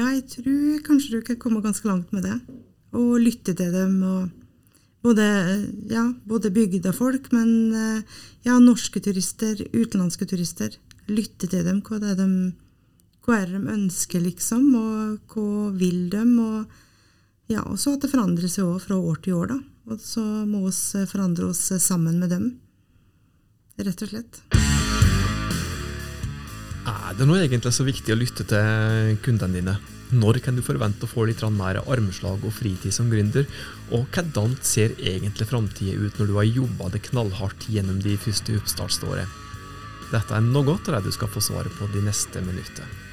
Jeg 0.00 0.26
tror 0.32 0.82
kanskje 0.86 1.18
du 1.18 1.24
kan 1.26 1.38
komme 1.40 1.62
ganske 1.64 1.88
langt 1.88 2.12
med 2.16 2.24
det. 2.26 2.36
Og 2.96 3.20
lytte 3.22 3.54
til 3.54 3.72
dem. 3.74 4.02
og 4.02 4.30
både, 5.02 5.24
ja, 5.88 6.12
både 6.24 6.50
bygdefolk, 6.50 7.30
men 7.32 7.74
eh, 7.74 8.18
ja, 8.42 8.58
norske 8.60 9.00
turister, 9.00 9.62
utenlandske 9.72 10.28
turister. 10.28 10.76
Lytte 11.10 11.48
til 11.50 11.64
dem. 11.66 11.80
Hva, 11.86 12.00
er 12.04 12.18
de, 12.18 12.28
hva 13.24 13.40
er 13.40 13.50
det 13.50 13.60
de 13.60 13.74
ønsker, 13.76 14.22
liksom, 14.24 14.68
og 14.76 15.34
hva 15.34 15.70
vil 15.80 16.08
de? 16.12 16.24
Og 16.44 17.52
ja, 17.52 17.64
så 17.76 17.96
at 17.96 18.04
det 18.04 18.12
forandrer 18.12 18.52
seg 18.52 18.68
òg 18.68 18.82
fra 18.84 18.98
år 19.00 19.22
til 19.24 19.38
år, 19.40 19.54
da. 19.54 19.60
Og 19.90 20.02
så 20.04 20.22
må 20.46 20.66
vi 20.68 21.06
forandre 21.10 21.48
oss 21.50 21.64
sammen 21.82 22.20
med 22.20 22.30
dem. 22.30 22.50
Rett 23.80 24.04
og 24.04 24.12
slett. 24.12 24.42
Er 26.90 27.16
det 27.16 27.26
nå 27.26 27.36
egentlig 27.40 27.72
så 27.74 27.86
viktig 27.86 28.12
å 28.14 28.20
lytte 28.20 28.46
til 28.48 29.16
kundene 29.24 29.58
dine? 29.58 29.80
Når 30.10 30.40
kan 30.42 30.56
du 30.58 30.62
forvente 30.66 31.06
å 31.06 31.10
få 31.10 31.28
litt 31.28 31.42
mer 31.54 31.78
armslag 31.84 32.42
og 32.42 32.54
fritid 32.56 32.94
som 32.94 33.10
gründer? 33.12 33.46
Og 33.94 34.08
hvordan 34.10 34.56
ser 34.60 34.96
egentlig 34.98 35.46
framtida 35.46 35.94
ut 35.98 36.18
når 36.18 36.26
du 36.26 36.34
har 36.38 36.48
jobba 36.48 36.90
det 36.90 37.04
knallhardt 37.10 37.68
gjennom 37.70 38.00
de 38.02 38.16
første 38.18 38.58
oppstartsåret? 38.58 39.38
Dette 40.10 40.34
er 40.34 40.42
noe 40.42 40.74
av 40.74 40.82
det 40.88 41.04
du 41.06 41.12
skal 41.14 41.30
få 41.30 41.42
svaret 41.44 41.78
på 41.78 41.86
de 41.94 42.02
neste 42.02 42.42
minuttene. 42.42 43.09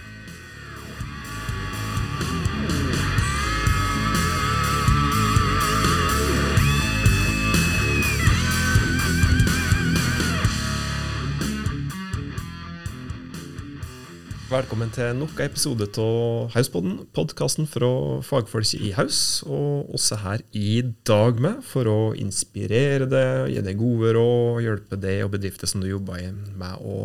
Velkommen 14.57 14.89
til 14.89 15.11
nok 15.13 15.35
en 15.37 15.51
episode 15.51 15.85
av 16.01 16.47
Hauspodden, 16.55 16.95
podkasten 17.13 17.67
fra 17.69 17.89
fagfolk 18.25 18.71
i 18.79 18.89
Haus. 18.95 19.43
Og 19.45 19.91
også 19.93 20.17
her 20.23 20.41
i 20.57 20.79
dag 21.05 21.37
med 21.43 21.59
for 21.67 21.85
å 21.91 21.97
inspirere 22.17 23.05
deg, 23.05 23.51
gi 23.53 23.61
deg 23.67 23.77
gode 23.77 24.15
råd, 24.17 24.63
hjelpe 24.65 24.97
deg 25.03 25.21
og 25.27 25.35
bedrifter 25.35 25.69
som 25.69 25.83
du 25.83 25.91
jobber 25.91 26.25
med 26.57 26.81
å 26.81 26.97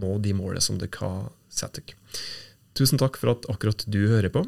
nå 0.00 0.16
de 0.24 0.32
målene 0.38 0.64
som 0.64 0.80
dere 0.80 0.96
har 1.02 1.28
satt 1.52 1.76
dere. 1.76 1.98
Tusen 2.78 3.02
takk 3.02 3.20
for 3.20 3.34
at 3.34 3.52
akkurat 3.52 3.84
du 3.84 4.00
hører 4.06 4.32
på. 4.32 4.46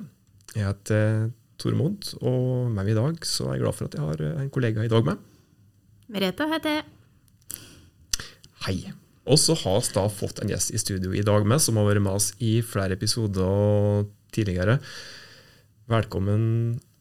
Jeg 0.54 0.70
heter 0.70 1.30
Tormod, 1.60 2.14
og 2.22 2.70
med 2.70 2.78
meg 2.80 2.94
i 2.94 3.00
dag 3.02 3.20
så 3.28 3.50
er 3.50 3.58
jeg 3.58 3.66
glad 3.66 3.82
for 3.82 3.90
at 3.90 4.00
jeg 4.00 4.06
har 4.06 4.28
en 4.32 4.54
kollega 4.54 4.86
i 4.86 4.94
dag 4.96 5.12
med. 5.12 5.26
Merete 6.08 6.48
heter 6.56 6.80
jeg. 6.80 6.86
Hei. 8.64 8.80
Og 9.26 9.40
så 9.42 9.56
har 9.58 9.86
da 9.94 10.06
fått 10.12 10.40
en 10.42 10.50
gjest 10.52 10.70
i 10.70 10.78
studio 10.78 11.14
i 11.14 11.24
dag 11.26 11.46
med, 11.48 11.62
som 11.62 11.78
har 11.80 11.88
vært 11.88 12.04
med 12.04 12.18
oss 12.18 12.32
i 12.38 12.60
flere 12.62 12.94
episoder 12.94 14.06
tidligere. 14.34 14.78
Velkommen 15.90 16.44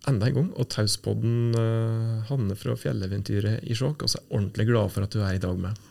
enda 0.10 0.30
en 0.30 0.38
gang. 0.40 0.48
Og 0.58 0.70
Tauspodden 0.74 1.54
uh, 1.58 2.26
Hanne 2.30 2.58
fra 2.58 2.78
Fjelleventyret 2.80 3.66
i 3.66 3.78
Skjåk. 3.78 4.06
Og 4.06 4.12
så 4.12 4.20
er 4.20 4.26
jeg 4.26 4.32
ordentlig 4.40 4.68
glad 4.72 4.94
for 4.94 5.06
at 5.06 5.14
du 5.14 5.22
er 5.22 5.38
i 5.38 5.44
dag 5.44 5.60
med. 5.62 5.86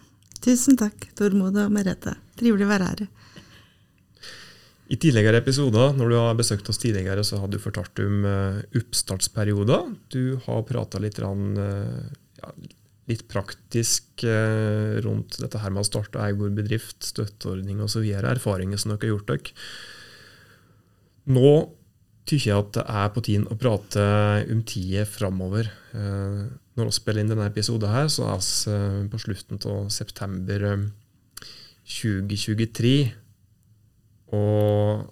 Tusen 0.44 0.78
takk, 0.78 1.06
Tormod 1.16 1.56
og 1.62 1.72
Merete. 1.72 2.16
Trivelig 2.38 2.66
å 2.66 2.72
være 2.72 2.90
her. 2.90 3.06
I 4.92 4.98
tidligere 5.00 5.40
episoder, 5.40 5.94
når 5.96 6.10
du 6.10 6.16
har 6.18 6.34
besøkt 6.36 6.68
oss 6.68 6.82
tidligere, 6.82 7.22
så 7.24 7.38
har 7.40 7.48
du 7.48 7.56
fortalt 7.62 8.02
om 8.04 8.26
uh, 8.28 8.58
oppstartsperioder. 8.76 9.94
Du 10.12 10.36
har 10.44 10.66
prata 10.68 11.00
litt 11.00 11.18
rann, 11.22 11.54
uh, 11.56 12.10
ja, 12.42 12.52
litt 13.10 13.26
praktisk 13.28 14.24
eh, 14.24 14.96
rundt 15.04 15.38
dette 15.42 15.60
her 15.60 15.72
med 15.74 15.84
å 15.84 15.88
starte 15.88 16.22
egen 16.24 16.56
bedrift, 16.56 17.04
støtteordning 17.04 17.82
osv. 17.84 18.06
Erfaringer 18.16 18.80
som 18.80 18.94
dere 18.94 19.04
har 19.04 19.12
gjort 19.14 19.32
dere. 19.32 19.54
Nå 21.34 21.50
tykker 22.24 22.48
jeg 22.48 22.62
at 22.62 22.72
det 22.78 22.84
er 22.88 23.10
på 23.12 23.22
tiden 23.24 23.48
å 23.52 23.58
prate 23.60 24.04
om 24.52 24.62
tida 24.68 25.04
framover. 25.08 25.68
Eh, 25.92 26.44
når 26.74 26.90
vi 26.90 26.96
spiller 26.96 27.22
inn 27.22 27.30
denne 27.30 27.50
episoden, 27.50 27.92
her, 27.92 28.08
så 28.10 28.30
er 28.32 28.40
vi 29.02 29.10
på 29.12 29.20
slutten 29.22 29.60
av 29.70 29.90
september 29.94 30.64
2023. 31.84 32.96
Eh, 33.04 33.12
Og 34.34 35.04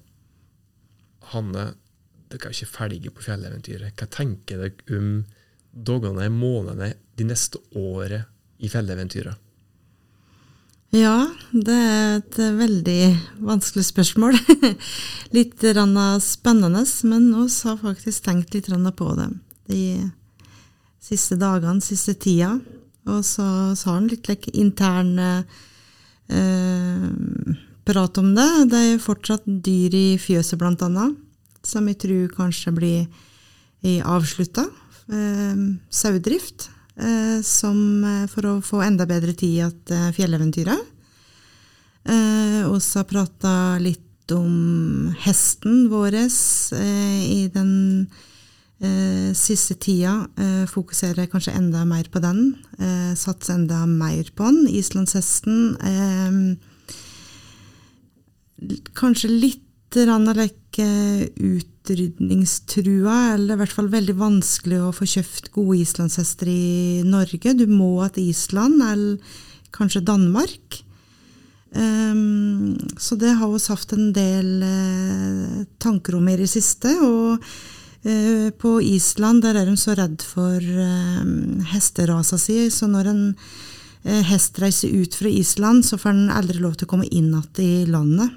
Hanne, 1.33 1.65
dere 2.33 2.49
er 2.49 2.57
ikke 2.57 2.73
ferdige 2.73 3.13
på 3.15 3.25
fjelleventyret. 3.25 3.95
Hva 3.97 4.09
tenker 4.11 4.65
dere 4.65 4.99
om 4.99 5.13
dagene, 5.73 6.27
månedene, 6.33 6.95
de 7.19 7.27
neste 7.29 7.61
året 7.79 8.29
i 8.63 8.71
fjelleventyret? 8.73 9.39
Ja, 10.93 11.25
det 11.57 11.73
er 11.73 12.19
et 12.19 12.37
veldig 12.37 13.03
vanskelig 13.41 13.87
spørsmål. 13.89 14.37
litt 15.37 15.63
spennende, 16.21 16.83
men 17.09 17.31
vi 17.33 17.47
har 17.65 17.79
faktisk 17.81 18.27
tenkt 18.27 18.53
litt 18.53 18.69
på 18.69 19.15
det 19.17 19.31
de 19.73 20.11
siste 21.03 21.39
dagene, 21.41 21.81
siste 21.81 22.15
tida. 22.15 22.59
Og 23.09 23.25
så 23.25 23.43
har 23.73 23.97
han 23.97 24.11
litt 24.11 24.29
like, 24.29 24.53
intern 24.53 25.19
eh, 25.19 25.43
prat 27.89 28.19
om 28.21 28.35
det. 28.37 28.51
Det 28.71 28.83
er 28.93 29.03
fortsatt 29.03 29.43
dyr 29.47 29.97
i 29.97 30.19
fjøset, 30.21 30.59
blant 30.61 30.83
annet, 30.87 31.17
som 31.65 31.89
jeg 31.89 31.99
tror 32.05 32.37
kanskje 32.37 32.75
blir 32.77 33.09
avslutta 34.05 34.69
eh, 35.09 35.67
sauedrift. 35.91 36.69
Eh, 36.97 37.41
som, 37.43 38.05
eh, 38.05 38.27
for 38.29 38.47
å 38.47 38.61
få 38.61 38.83
enda 38.85 39.07
bedre 39.09 39.33
tid 39.33 39.79
til 39.89 39.97
eh, 39.97 40.13
fjelleventyret. 40.13 40.91
Eh, 42.03 42.63
og 42.67 42.81
så 42.83 43.05
prata 43.09 43.79
litt 43.81 44.33
om 44.35 45.13
hesten 45.23 45.87
vår 45.93 46.17
eh, 46.19 47.23
i 47.23 47.49
den 47.53 47.73
eh, 48.83 49.33
siste 49.37 49.79
tida. 49.81 50.27
fokuserer 50.69 51.31
kanskje 51.31 51.55
enda 51.57 51.85
mer 51.85 52.09
på 52.11 52.21
den. 52.21 52.57
satser 53.17 53.55
enda 53.55 53.87
mer 53.87 54.31
på 54.35 54.45
den. 54.45 54.69
Islandshesten. 54.69 55.77
kanskje 58.95 59.29
litt 59.29 59.97
rann 59.97 60.27
like, 60.35 60.89
utrydningstrua, 61.83 63.35
eller 63.35 63.55
i 63.55 63.61
hvert 63.63 63.75
fall 63.75 63.91
veldig 63.91 64.15
vanskelig 64.19 64.79
å 64.81 64.95
få 64.95 65.07
kjøpt 65.17 65.51
gode 65.55 65.81
islandshester 65.83 66.49
i 66.51 67.03
Norge. 67.07 67.55
Du 67.59 67.67
må 67.67 68.07
til 68.15 68.31
Island, 68.31 68.83
eller 68.83 69.19
kanskje 69.75 70.05
Danmark. 70.07 70.83
Um, 71.73 72.77
så 73.01 73.17
det 73.17 73.33
har 73.39 73.49
vi 73.49 73.61
hatt 73.73 73.93
en 73.97 74.11
del 74.13 74.63
uh, 74.63 75.63
tanker 75.81 76.19
om 76.19 76.29
i 76.29 76.37
det 76.37 76.51
siste. 76.53 76.93
Og 77.03 77.43
uh, 77.43 78.49
på 78.53 78.77
Island 78.85 79.43
der 79.43 79.59
er 79.63 79.67
de 79.67 79.77
så 79.81 79.97
redd 79.97 80.23
for 80.23 80.61
uh, 80.61 81.25
hesterasa 81.73 82.39
si, 82.39 82.67
så 82.71 82.91
når 82.91 83.13
en 83.13 83.27
hest 84.03 84.57
reiser 84.59 84.91
ut 84.99 85.15
fra 85.15 85.31
Island, 85.31 85.85
så 85.87 85.95
får 85.95 86.17
den 86.17 86.31
aldri 86.35 86.59
lov 86.59 86.73
til 86.75 86.89
å 86.89 86.91
komme 86.91 87.07
inn 87.07 87.29
igjen 87.31 87.61
i 87.63 87.85
landet. 87.87 88.33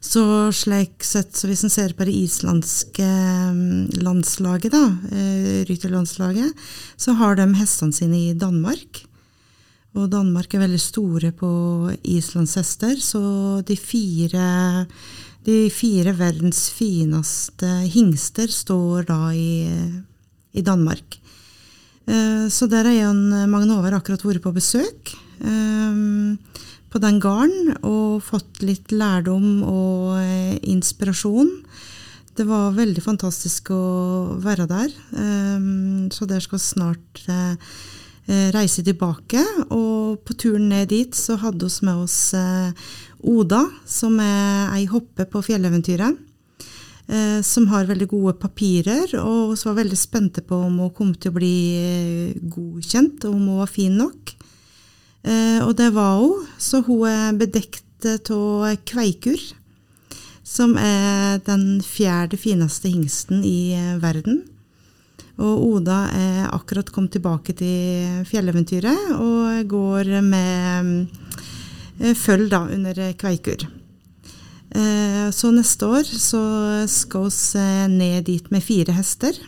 Så 0.00 0.52
slik 0.54 1.04
sett, 1.04 1.34
så 1.36 1.48
hvis 1.48 1.64
en 1.66 1.72
ser 1.72 1.94
på 1.96 2.06
det 2.06 2.14
islandske 2.14 3.06
mm, 3.06 4.02
landslaget, 4.04 4.74
da, 4.74 4.84
eh, 5.10 5.64
rytterlandslaget, 5.68 6.52
så 7.00 7.16
har 7.18 7.38
de 7.38 7.48
hestene 7.58 7.96
sine 7.96 8.20
i 8.28 8.34
Danmark. 8.36 9.02
Og 9.96 10.10
Danmark 10.12 10.52
er 10.52 10.66
veldig 10.66 10.80
store 10.82 11.32
på 11.32 11.50
islandshester, 12.04 12.98
så 13.00 13.22
de 13.66 13.76
fire, 13.80 14.48
de 15.48 15.60
fire 15.72 16.12
verdens 16.18 16.66
fineste 16.76 17.70
hingster 17.94 18.52
står 18.52 19.08
da 19.08 19.20
i, 19.32 19.64
i 20.52 20.64
Danmark. 20.64 21.16
Eh, 22.06 22.46
så 22.52 22.68
der 22.68 22.84
har 22.84 23.00
Jan 23.00 23.24
Magnover 23.50 23.96
akkurat 23.96 24.28
vært 24.28 24.44
på 24.44 24.54
besøk. 24.60 25.16
På 26.96 27.00
den 27.02 27.18
gården 27.20 27.74
og 27.84 28.22
fått 28.24 28.62
litt 28.64 28.88
lærdom 28.88 29.58
og 29.68 30.14
eh, 30.16 30.54
inspirasjon. 30.72 31.50
Det 32.32 32.46
var 32.48 32.70
veldig 32.72 33.02
fantastisk 33.04 33.68
å 33.76 33.80
være 34.40 34.64
der. 34.70 34.94
Um, 35.12 36.06
så 36.08 36.24
der 36.24 36.40
skal 36.40 36.62
snart 36.64 37.20
eh, 37.28 37.76
reise 38.56 38.80
tilbake. 38.86 39.42
Og 39.66 40.22
på 40.24 40.38
turen 40.40 40.70
ned 40.72 40.88
dit 40.94 41.12
så 41.12 41.36
hadde 41.42 41.68
vi 41.68 41.84
med 41.84 42.06
oss 42.06 42.16
eh, 42.32 42.88
Oda, 43.28 43.60
som 43.84 44.16
er 44.16 44.72
ei 44.78 44.88
hoppe 44.88 45.28
på 45.28 45.44
fjelleventyret. 45.50 46.16
Uh, 47.12 47.44
som 47.44 47.68
har 47.74 47.92
veldig 47.92 48.08
gode 48.08 48.38
papirer, 48.40 49.12
og 49.20 49.52
vi 49.52 49.68
var 49.68 49.76
veldig 49.82 50.00
spente 50.00 50.40
på 50.40 50.64
om 50.64 50.80
hun 50.80 50.96
kom 50.96 51.12
til 51.12 51.28
å 51.28 51.36
bli 51.36 51.56
godkjent, 52.40 53.28
og 53.28 53.36
om 53.36 53.52
hun 53.52 53.60
var 53.66 53.76
fin 53.76 54.00
nok. 54.00 54.35
Eh, 55.26 55.60
og 55.66 55.74
det 55.78 55.90
var 55.94 56.20
hun. 56.20 56.46
Så 56.58 56.82
hun 56.86 57.06
er 57.10 57.38
bedekt 57.38 57.82
av 58.06 58.76
kveikur, 58.86 59.40
som 60.46 60.76
er 60.78 61.40
den 61.46 61.80
fjerde 61.82 62.38
fineste 62.38 62.92
hingsten 62.92 63.42
i 63.44 63.74
eh, 63.74 63.96
verden. 64.02 64.44
Og 65.36 65.64
Oda 65.66 66.06
er 66.16 66.46
akkurat 66.54 66.88
kommet 66.94 67.16
tilbake 67.16 67.52
til 67.58 68.22
fjelleventyret 68.28 69.10
og 69.18 69.66
går 69.68 70.14
med 70.24 70.92
eh, 72.00 72.14
følg 72.16 72.48
da 72.52 72.62
under 72.70 73.02
kveikur. 73.18 73.66
Så 75.32 75.48
neste 75.54 75.86
år 75.88 76.04
så 76.04 76.40
skal 76.90 77.30
vi 77.30 77.60
ned 77.94 78.26
dit 78.26 78.50
med 78.52 78.60
fire 78.60 78.92
hester. 78.92 79.38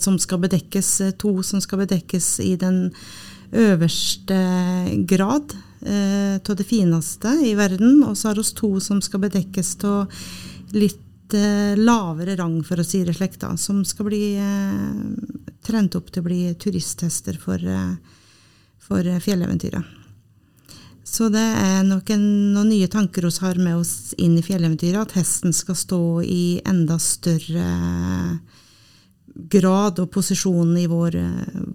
Som 0.00 0.16
skal 0.18 0.40
bedekkes, 0.42 0.88
to 1.20 1.36
som 1.46 1.60
skal 1.62 1.84
bedekkes 1.84 2.30
i 2.42 2.56
den 2.58 2.88
øverste 3.52 4.38
grad 5.08 5.54
av 5.88 6.56
det 6.58 6.66
fineste 6.66 7.30
i 7.46 7.54
verden. 7.58 8.02
Og 8.04 8.16
så 8.18 8.30
har 8.30 8.40
vi 8.40 8.46
to 8.56 8.70
som 8.82 9.02
skal 9.04 9.22
bedekkes 9.26 9.76
av 9.86 10.10
litt 10.74 11.36
lavere 11.78 12.38
rang, 12.40 12.62
for 12.64 12.80
å 12.80 12.86
si 12.86 13.02
det 13.04 13.14
slik, 13.18 13.36
da, 13.40 13.52
som 13.60 13.82
skal 13.84 14.08
bli 14.08 14.22
trent 15.64 15.96
opp 15.98 16.08
til 16.10 16.24
å 16.24 16.28
bli 16.28 16.40
turisthester 16.56 17.36
for, 17.40 17.62
for 18.80 19.10
fjelleventyret. 19.20 19.98
Så 21.08 21.30
det 21.32 21.40
er 21.40 21.84
nok 21.88 22.10
en, 22.12 22.24
noen 22.52 22.68
nye 22.68 22.88
tanker 22.92 23.24
vi 23.24 23.32
har 23.40 23.60
med 23.60 23.80
oss 23.80 24.14
inn 24.20 24.36
i 24.36 24.44
fjelleventyret, 24.44 25.08
at 25.08 25.16
hesten 25.16 25.54
skal 25.56 25.76
stå 25.78 26.02
i 26.22 26.60
enda 26.68 26.98
større 27.00 27.68
grad 29.34 30.00
og 30.02 30.10
posisjon 30.14 30.76
i 30.80 30.86
vår, 30.90 31.16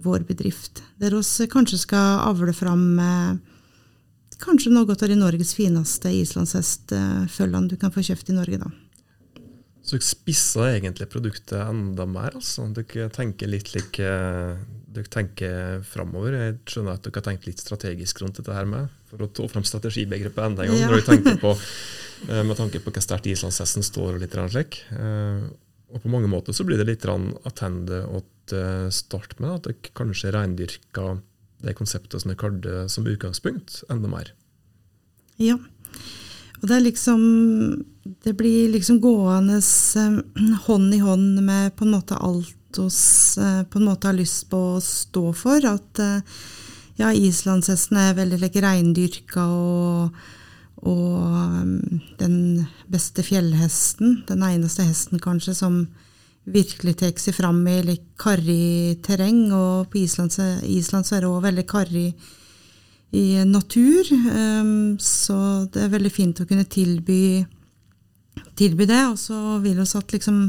vår 0.04 0.24
bedrift. 0.28 0.82
Der 1.00 1.16
oss 1.18 1.36
kanskje 1.52 1.80
skal 1.84 2.22
avle 2.28 2.54
fram 2.56 2.86
eh, 3.00 3.34
kanskje 4.44 4.72
noe 4.74 4.90
av 4.90 5.08
de 5.08 5.18
Norges 5.18 5.54
fineste 5.56 6.12
islandshestfølgene 6.12 7.70
du 7.70 7.76
kan 7.80 7.94
få 7.94 8.04
kjøpt 8.04 8.32
i 8.32 8.38
Norge. 8.38 8.60
da. 8.64 8.72
Så 9.84 9.98
dere 9.98 10.06
spisser 10.06 10.70
egentlig 10.78 11.10
produktet 11.12 11.60
enda 11.60 12.06
mer? 12.08 12.36
altså? 12.38 12.66
Dere 12.72 13.10
tenker 13.12 13.50
litt 13.50 13.74
like 13.74 14.14
dere 14.94 15.10
tenker 15.10 15.82
framover. 15.86 16.36
Jeg 16.38 16.56
skjønner 16.70 16.96
at 16.96 17.04
dere 17.04 17.18
har 17.18 17.26
tenkt 17.26 17.48
litt 17.48 17.60
strategisk 17.62 18.22
rundt 18.22 18.38
dette 18.38 18.54
her 18.54 18.68
med, 18.68 18.92
for 19.10 19.24
å 19.24 19.30
ta 19.34 19.48
fram 19.50 19.66
strategibegrepet 19.66 20.46
enda 20.46 20.64
en 20.64 20.72
gang. 20.72 20.80
Ja. 20.80 20.88
Når 20.88 21.00
dere 21.00 21.08
tenker 21.10 21.40
på, 21.42 21.52
eh, 22.30 22.42
med 22.46 22.56
tanke 22.60 22.80
på 22.80 22.94
hvor 22.94 23.04
sterkt 23.04 23.28
islandshesten 23.32 23.86
står 23.86 24.14
og 24.14 24.24
litt 24.24 24.38
slik. 24.54 24.80
Og 25.94 26.02
på 26.02 26.10
mange 26.10 26.28
måter 26.30 26.56
så 26.56 26.66
blir 26.66 26.80
det 26.80 26.88
litt 26.88 27.06
attende 27.06 28.02
å 28.10 28.22
starte 28.92 29.38
med 29.40 29.54
at 29.54 29.68
jeg 29.70 29.94
kanskje 29.96 30.34
reindyrker 30.34 31.20
det 31.64 31.76
konseptet 31.78 32.20
som 32.20 32.32
jeg 32.32 32.40
kalte 32.40 32.88
som 32.92 33.06
utgangspunkt, 33.08 33.82
enda 33.92 34.10
mer. 34.10 34.34
Ja. 35.40 35.56
Og 36.60 36.68
det 36.68 36.76
er 36.76 36.84
liksom 36.86 37.22
Det 38.24 38.34
blir 38.36 38.68
liksom 38.72 39.00
gående 39.00 39.58
eh, 39.58 40.18
hånd 40.66 40.94
i 40.94 41.00
hånd 41.00 41.40
med 41.40 41.72
på 41.76 41.86
en 41.86 41.94
måte 41.96 42.18
alt 42.20 42.78
oss 42.78 43.38
eh, 43.38 43.62
på 43.64 43.80
en 43.80 43.88
måte 43.88 44.10
har 44.10 44.16
lyst 44.16 44.50
på 44.50 44.60
å 44.74 44.82
stå 44.82 45.32
for. 45.32 45.64
At 45.64 46.00
eh, 46.04 46.20
ja, 47.00 47.12
islandshesten 47.12 47.96
er 47.96 48.18
veldig 48.18 48.42
like, 48.42 48.60
reindyrka 48.60 49.46
og, 49.48 50.18
og 50.84 51.62
um, 51.62 52.00
den 52.20 52.36
beste 52.92 53.24
fjellhesten. 53.24 54.22
Den 54.28 54.44
eneste 54.46 54.84
hesten 54.86 55.22
kanskje 55.22 55.56
som 55.56 55.84
virkelig 56.44 56.98
tar 57.00 57.14
seg 57.20 57.36
fram 57.38 57.62
i 57.70 57.78
litt 57.86 58.10
karrig 58.20 59.00
terreng. 59.04 59.46
Og 59.56 59.88
på 59.90 60.02
Island, 60.02 60.36
Island 60.68 61.08
så 61.08 61.16
er 61.16 61.24
det 61.24 61.32
òg 61.32 61.46
veldig 61.46 61.66
karrig 61.70 62.10
i 63.14 63.26
natur. 63.48 64.12
Um, 64.28 64.94
så 65.00 65.38
det 65.72 65.86
er 65.86 65.96
veldig 65.96 66.12
fint 66.12 66.44
å 66.44 66.48
kunne 66.48 66.68
tilby, 66.68 67.44
tilby 68.58 68.88
det. 68.90 69.02
Og 69.08 69.18
så 69.20 69.58
vil 69.64 69.80
vi 69.80 69.90
at 70.04 70.16
liksom 70.18 70.46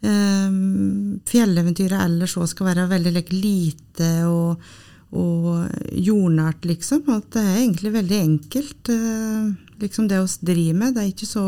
Um, 0.00 1.18
fjelleventyret 1.28 2.00
ellers 2.00 2.32
òg 2.40 2.46
skal 2.48 2.70
være 2.70 2.86
veldig 2.88 3.10
like, 3.12 3.36
lite 3.36 4.06
og, 4.24 4.62
og, 5.10 5.68
jordnært, 5.90 6.66
liksom. 6.68 7.04
At 7.10 7.30
det 7.34 7.42
er 7.42 7.56
egentlig 7.60 7.94
veldig 7.96 8.18
enkelt, 8.20 8.90
uh, 8.92 9.50
liksom 9.82 10.10
det 10.10 10.20
å 10.22 10.28
drive 10.40 10.76
med. 10.76 10.94
Det 10.94 11.04
er 11.04 11.12
ikke 11.12 11.30
så 11.30 11.46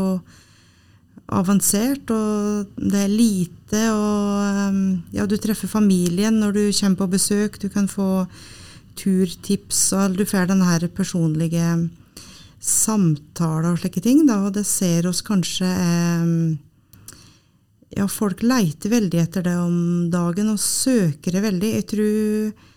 avansert, 1.33 2.11
og 2.11 2.73
det 2.77 3.05
er 3.05 3.13
lite, 3.13 3.85
og 3.95 4.73
um, 4.73 4.81
ja, 5.15 5.25
du 5.25 5.37
treffer 5.39 5.71
familien 5.71 6.35
når 6.41 6.57
du 6.57 6.63
kommer 6.67 6.99
på 7.05 7.13
besøk. 7.15 7.59
Du 7.61 7.69
kan 7.71 7.87
få 7.89 8.25
turtips, 8.99 9.87
og 9.97 10.19
du 10.19 10.25
får 10.27 10.51
denne 10.51 10.67
her 10.67 10.85
personlige 10.93 11.71
samtaler 12.63 13.73
og 13.73 13.81
slike 13.81 14.03
ting. 14.03 14.25
Da, 14.27 14.43
og 14.47 14.53
det 14.57 14.65
ser 14.69 15.07
oss 15.09 15.23
kanskje 15.25 15.67
eh, 15.67 16.27
ja, 17.97 18.07
folk 18.09 18.43
leiter 18.45 18.93
veldig 18.93 19.23
etter 19.23 19.47
det 19.47 19.55
om 19.59 20.11
dagen, 20.13 20.53
og 20.53 20.61
søker 20.61 21.35
det 21.35 21.43
veldig. 21.47 21.73
Jeg 21.79 21.89
tror 21.93 22.69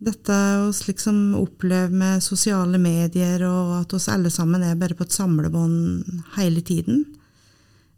dette 0.00 0.36
vi 0.64 0.72
liksom 0.88 1.34
opplever 1.36 1.92
med 1.92 2.22
sosiale 2.24 2.78
medier, 2.80 3.42
og 3.44 3.74
at 3.82 3.94
oss 3.96 4.08
alle 4.08 4.30
sammen 4.32 4.64
er 4.64 4.78
bare 4.80 4.96
på 4.96 5.04
et 5.04 5.16
samlebånd 5.16 6.22
hele 6.38 6.62
tiden. 6.64 7.04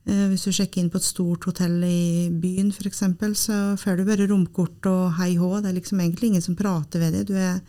Eh, 0.03 0.27
hvis 0.33 0.49
du 0.49 0.51
sjekker 0.51 0.83
inn 0.83 0.91
på 0.91 0.99
et 0.99 1.07
stort 1.07 1.47
hotell 1.47 1.79
i 1.87 2.27
byen, 2.43 2.73
f.eks., 2.75 3.05
så 3.39 3.59
får 3.79 4.01
du 4.01 4.07
bare 4.09 4.27
romkort 4.27 4.91
og 4.91 5.13
hei 5.21 5.37
hå. 5.39 5.61
Det 5.61 5.71
er 5.71 5.79
liksom 5.79 6.03
egentlig 6.03 6.33
ingen 6.33 6.45
som 6.45 6.59
prater 6.59 7.05
ved 7.05 7.21
deg. 7.31 7.63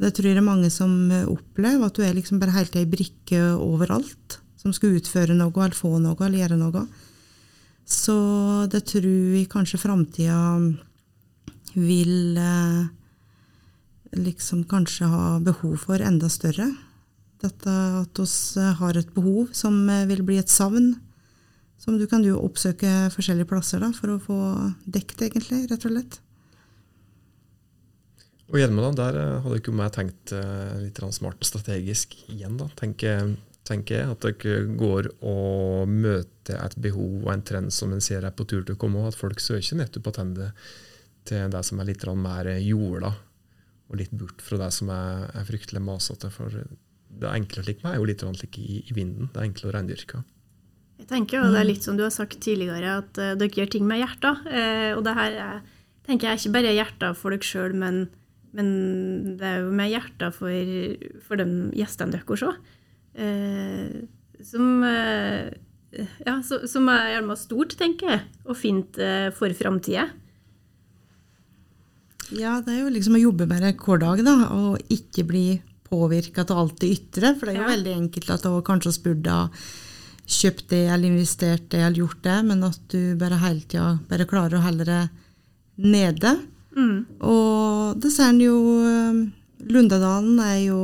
Det 0.00 0.12
tror 0.16 0.30
jeg 0.30 0.38
det 0.38 0.40
er 0.40 0.46
mange 0.46 0.70
som 0.72 0.94
opplever, 1.28 1.84
at 1.84 1.98
du 1.98 2.06
er 2.06 2.16
liksom 2.16 2.40
bare 2.40 2.56
helt 2.56 2.78
ei 2.80 2.86
brikke 2.88 3.42
overalt. 3.60 4.40
Som 4.60 4.72
skal 4.76 4.96
utføre 4.96 5.36
noe, 5.36 5.52
eller 5.52 5.76
få 5.76 5.98
noe, 6.00 6.16
eller 6.16 6.40
gjøre 6.40 6.60
noe. 6.60 6.86
Så 7.90 8.16
det 8.72 8.86
tror 8.88 9.04
vi 9.34 9.44
kanskje 9.50 9.80
framtida 9.82 10.38
vil 11.74 12.38
eh, 12.40 12.88
liksom 14.16 14.64
kanskje 14.70 15.08
ha 15.10 15.26
behov 15.44 15.76
for 15.86 16.02
enda 16.02 16.30
større. 16.32 16.70
Dette 17.40 17.74
at 18.02 18.20
vi 18.20 18.64
har 18.80 18.98
et 18.98 19.12
behov 19.14 19.54
som 19.56 19.76
vil 20.08 20.24
bli 20.26 20.40
et 20.40 20.52
savn. 20.52 20.94
Som 21.80 21.96
du 21.96 22.04
kan 22.06 22.20
du 22.20 22.34
oppsøke 22.36 23.08
forskjellige 23.14 23.48
plasser 23.48 23.80
da, 23.80 23.88
for 23.96 24.12
å 24.12 24.20
få 24.20 24.40
dekt, 24.84 25.22
egentlig, 25.24 25.62
rett 25.70 25.86
og 25.88 25.94
slett. 25.94 26.18
Og 28.50 28.58
Hjelmeland, 28.60 28.98
der 28.98 29.16
eh, 29.16 29.38
hadde 29.40 29.60
ikke 29.62 29.72
jeg 29.78 29.94
tenkt 29.94 30.32
eh, 30.36 30.74
litt 30.82 31.00
smart 31.16 31.40
strategisk 31.46 32.18
igjen. 32.28 32.58
da. 32.60 32.66
Tenker 32.76 33.30
tenker 33.70 34.00
jeg. 34.00 34.10
At 34.12 34.26
dere 34.26 34.66
går 34.78 35.10
og 35.20 35.90
møter 35.90 36.60
et 36.60 36.76
behov 36.82 37.24
og 37.24 37.32
en 37.34 37.44
trend 37.46 37.74
som 37.74 37.92
en 37.94 38.04
ser 38.04 38.26
er 38.26 38.34
på 38.34 38.46
tur 38.48 38.64
til 38.64 38.76
å 38.76 38.80
komme, 38.80 39.02
og 39.02 39.12
at 39.12 39.18
folk 39.18 39.42
søker 39.42 39.80
nettopp 39.80 40.10
attende 40.12 40.50
til 41.28 41.50
det 41.52 41.64
som 41.66 41.80
er 41.80 41.90
litt 41.90 42.06
mer 42.16 42.48
jorda, 42.64 43.12
og 43.90 43.98
litt 43.98 44.12
bort 44.14 44.42
fra 44.44 44.58
det 44.60 44.70
som 44.74 44.90
er, 44.94 45.26
er 45.34 45.46
fryktelig 45.48 45.82
masete. 45.82 46.30
For 46.32 46.54
det 46.54 47.32
enkle 47.32 47.64
slik 47.66 47.82
meg 47.84 47.96
er 47.96 47.98
jo 48.00 48.08
litt 48.08 48.22
slik 48.38 48.60
i, 48.62 48.84
i 48.86 48.94
vinden. 48.96 49.30
Det 49.32 49.42
er 49.42 49.48
enkle 49.48 49.70
å 49.70 49.74
reindyrke. 49.74 50.22
Jeg 51.00 51.08
tenker 51.08 51.40
jo 51.40 51.50
det 51.50 51.60
er 51.62 51.68
litt 51.68 51.86
som 51.86 51.96
du 51.96 52.04
har 52.04 52.12
sagt 52.14 52.42
tidligere, 52.44 52.98
at 53.00 53.18
uh, 53.18 53.32
dere 53.40 53.62
gjør 53.62 53.70
ting 53.72 53.86
med 53.88 54.02
hjertet. 54.02 54.44
Uh, 54.46 54.92
og 54.98 55.04
det 55.06 55.16
her 55.16 55.38
er, 55.46 55.62
tenker 56.06 56.28
jeg 56.28 56.36
er 56.36 56.42
ikke 56.42 56.56
bare 56.58 56.76
hjertet 56.76 57.18
for 57.18 57.34
dere 57.34 57.48
sjøl, 57.48 57.74
men, 57.80 58.04
men, 58.56 58.70
det 59.40 59.48
er 59.48 59.64
jo 59.64 59.72
med 59.80 59.90
hjertet 59.94 60.36
for, 60.36 60.76
for 61.26 61.40
de 61.40 61.48
gjestene 61.80 62.14
deres 62.14 62.46
òg. 62.46 62.60
Uh, 63.16 64.06
som, 64.46 64.68
eh, 64.86 65.50
ja, 66.24 66.38
som 66.40 66.86
er 66.88 67.10
gjerne 67.16 67.34
stort, 67.36 67.74
tenker 67.76 68.08
jeg, 68.08 68.20
og 68.46 68.56
fint 68.56 68.96
for 69.36 69.52
framtida. 69.58 70.06
Ja, 72.36 72.58
det 72.64 72.74
er 72.74 72.80
jo 72.84 72.94
liksom 72.94 73.18
å 73.18 73.24
jobbe 73.24 73.48
med 73.50 73.64
det 73.64 73.74
hver 73.80 74.00
dag, 74.02 74.22
da, 74.26 74.36
og 74.54 74.92
ikke 74.92 75.26
bli 75.26 75.44
påvirka 75.90 76.44
av 76.46 76.64
alt 76.64 76.80
det 76.82 76.92
ytre. 76.94 77.34
For 77.36 77.48
det 77.48 77.54
er 77.54 77.60
jo 77.60 77.66
ja. 77.66 77.72
veldig 77.74 77.94
enkelt 78.04 78.34
at 78.34 78.46
du 78.46 78.60
kanskje 78.66 78.94
burde 79.04 79.34
ha 79.34 79.48
kjøpt 80.30 80.68
det 80.70 80.84
eller 80.86 81.10
investert 81.10 81.66
det 81.72 81.80
eller 81.82 82.04
gjort 82.04 82.22
det, 82.22 82.38
men 82.46 82.62
at 82.68 82.82
du 82.92 83.16
bare 83.18 83.40
hele 83.42 83.64
tida 83.66 83.96
bare 84.10 84.28
klarer 84.30 84.60
å 84.60 84.64
holde 84.66 84.86
det 84.86 85.02
nede. 85.82 86.36
Mm. 86.76 86.98
Og 87.26 87.98
det 88.02 88.12
ser 88.14 88.30
en 88.30 88.44
jo 88.44 88.58
Lundedalen 89.60 90.38
er 90.40 90.60
jo 90.70 90.82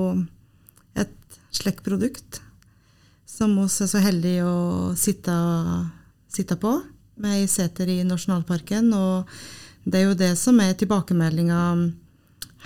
slikt 1.56 1.84
produkt 1.86 2.40
som 3.26 3.54
vi 3.56 3.64
er 3.66 3.88
så 3.90 4.00
heldige 4.00 4.44
å 4.48 4.92
sitte, 4.96 5.34
sitte 6.32 6.56
på 6.60 6.78
med 7.20 7.42
i 7.42 7.48
seter 7.50 7.90
i 7.92 8.02
nasjonalparken. 8.06 8.92
Og 8.96 9.30
det 9.86 10.00
er 10.00 10.08
jo 10.08 10.18
det 10.18 10.32
som 10.38 10.58
er 10.60 10.74
tilbakemeldinga 10.74 11.60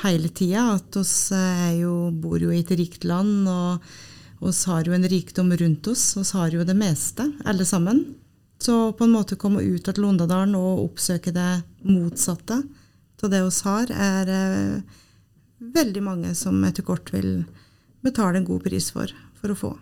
hele 0.00 0.31
tida, 0.33 0.79
at 0.79 0.97
vi 0.97 1.85
bor 2.23 2.41
jo 2.41 2.49
i 2.53 2.62
et 2.62 2.73
rikt 2.73 3.05
land. 3.05 3.49
og 3.49 3.85
vi 4.41 4.53
har 4.67 4.89
jo 4.89 4.97
en 4.97 5.09
rikdom 5.09 5.53
rundt 5.53 5.87
oss. 5.93 6.17
Vi 6.17 6.25
har 6.33 6.49
jo 6.50 6.65
det 6.65 6.77
meste, 6.77 7.27
alle 7.45 7.65
sammen. 7.69 8.15
Så 8.61 8.93
på 8.93 9.05
en 9.05 9.12
måte 9.12 9.37
komme 9.37 9.61
ut 9.61 9.89
av 9.89 10.00
Londadalen 10.00 10.57
og 10.57 10.85
oppsøke 10.85 11.33
det 11.33 11.62
motsatte 11.85 12.62
av 13.23 13.31
det 13.33 13.41
vi 13.45 13.53
har, 13.65 13.91
er 13.93 14.31
eh, 14.33 14.99
veldig 15.61 16.03
mange 16.05 16.35
som 16.37 16.57
etter 16.65 16.85
kort 16.85 17.12
vil 17.12 17.43
betale 18.00 18.41
en 18.41 18.49
god 18.49 18.65
pris 18.65 18.89
for, 18.95 19.12
for 19.37 19.53
å 19.53 19.59
få. 19.59 19.73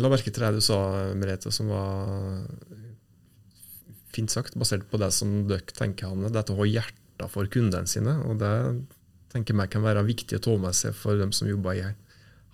La 0.00 0.08
merke 0.08 0.32
til 0.32 0.40
det 0.40 0.54
du 0.56 0.64
sa, 0.64 0.78
Merete, 1.12 1.52
som 1.52 1.68
var 1.68 2.46
fint 4.14 4.32
sagt, 4.32 4.56
basert 4.58 4.86
på 4.90 5.00
det 5.00 5.12
som 5.14 5.44
dere 5.50 5.76
tenker, 5.76 6.10
Hanne. 6.10 6.32
Dette 6.34 6.54
å 6.54 6.60
ha 6.60 6.68
hjertet 6.68 7.32
for 7.32 7.48
kundene 7.52 7.90
sine. 7.90 8.16
og 8.26 8.40
Det 8.40 8.52
tenker 9.30 9.54
jeg 9.54 9.72
kan 9.72 9.84
være 9.86 10.06
viktig 10.06 10.38
å 10.38 10.44
ta 10.44 10.56
med 10.58 10.76
seg 10.76 10.96
for 10.96 11.20
dem 11.20 11.34
som 11.36 11.50
jobber 11.50 11.78
i 11.78 11.84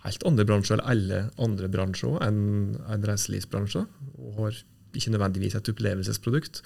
helt 0.07 0.27
andre 0.29 0.47
bransjer, 0.47 0.83
eller 0.85 1.31
alle 1.31 1.47
andre 1.47 1.71
bransjer 1.73 2.21
enn 2.27 2.77
en 2.87 3.07
reiselivsbransje, 3.09 3.87
og 4.21 4.37
har 4.41 4.61
ikke 4.97 5.13
nødvendigvis 5.15 5.57
et 5.59 5.73
opplevelsesprodukt. 5.73 6.63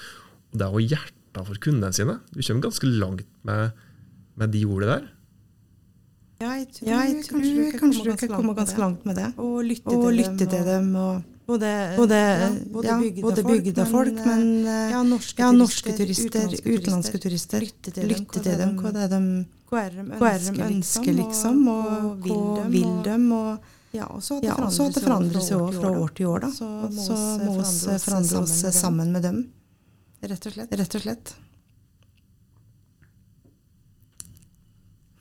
Og 0.52 0.60
det 0.60 0.68
å 0.68 0.82
hjertet 0.82 1.46
for 1.46 1.62
kundene 1.62 1.94
sine. 1.94 2.18
Du 2.34 2.42
kommer 2.42 2.66
ganske 2.66 2.90
langt 2.90 3.26
med, 3.46 3.80
med 4.40 4.54
de 4.54 4.66
ordene 4.66 4.98
der. 4.98 5.08
Ja, 6.40 6.54
jeg 6.56 6.70
tror, 6.72 6.88
ja, 6.88 7.00
jeg 7.04 7.24
tror 7.26 7.42
kanskje, 7.42 7.64
kanskje 7.80 8.04
du 8.06 8.14
kan 8.16 8.30
komme 8.32 8.54
ganske 8.56 8.80
langt 8.80 9.02
med 9.04 9.18
det. 9.20 9.26
Og 9.36 9.58
lytte, 9.66 9.92
og 9.92 10.06
til, 10.06 10.20
lytte 10.22 10.46
dem, 10.46 10.52
til 10.54 10.68
dem. 10.70 10.86
Og 10.96 11.39
både, 11.50 11.70
både, 11.98 12.18
ja, 12.18 12.50
både, 12.74 12.88
ja, 12.88 13.22
både 13.22 13.44
bygda 13.46 13.86
folk, 13.90 14.20
men, 14.24 14.44
men 14.62 14.68
eh, 14.70 14.92
ja, 14.94 15.02
norske, 15.06 15.42
ja, 15.42 15.50
norske 15.54 15.94
turister, 15.98 16.46
turister, 16.46 16.70
utenlandske 16.70 17.20
turister. 17.22 17.66
Lytte 17.66 17.94
til, 17.96 18.08
lytte 18.10 18.44
til 18.44 18.62
dem. 18.62 18.78
Hva 18.80 18.92
er 18.92 18.98
det 19.02 19.10
de, 19.12 19.20
hva 19.70 20.32
er 20.32 20.46
de 20.46 20.64
ønsker, 20.68 21.12
liksom? 21.18 21.60
Og 21.74 22.24
hva 22.26 22.70
vil 22.72 22.96
dem, 23.06 23.28
Og, 23.36 23.76
ja, 23.96 24.06
og 24.06 24.22
så 24.22 24.38
at 24.38 24.96
det 24.96 25.02
forandrer 25.02 25.42
seg 25.42 25.58
òg 25.58 25.78
fra 25.80 25.92
år 25.98 26.16
til 26.16 26.30
år. 26.30 26.46
Da. 26.46 26.50
Så 26.54 27.20
må 27.44 27.58
vi 27.58 28.00
forandre 28.06 28.42
oss 28.44 28.58
sammen 28.78 29.14
med 29.14 29.26
dem. 29.26 29.44
Rett 30.20 30.46
og 30.46 30.54
slett. 30.54 30.74
Rett 30.78 30.98
og 30.98 31.06
slett. 31.06 31.36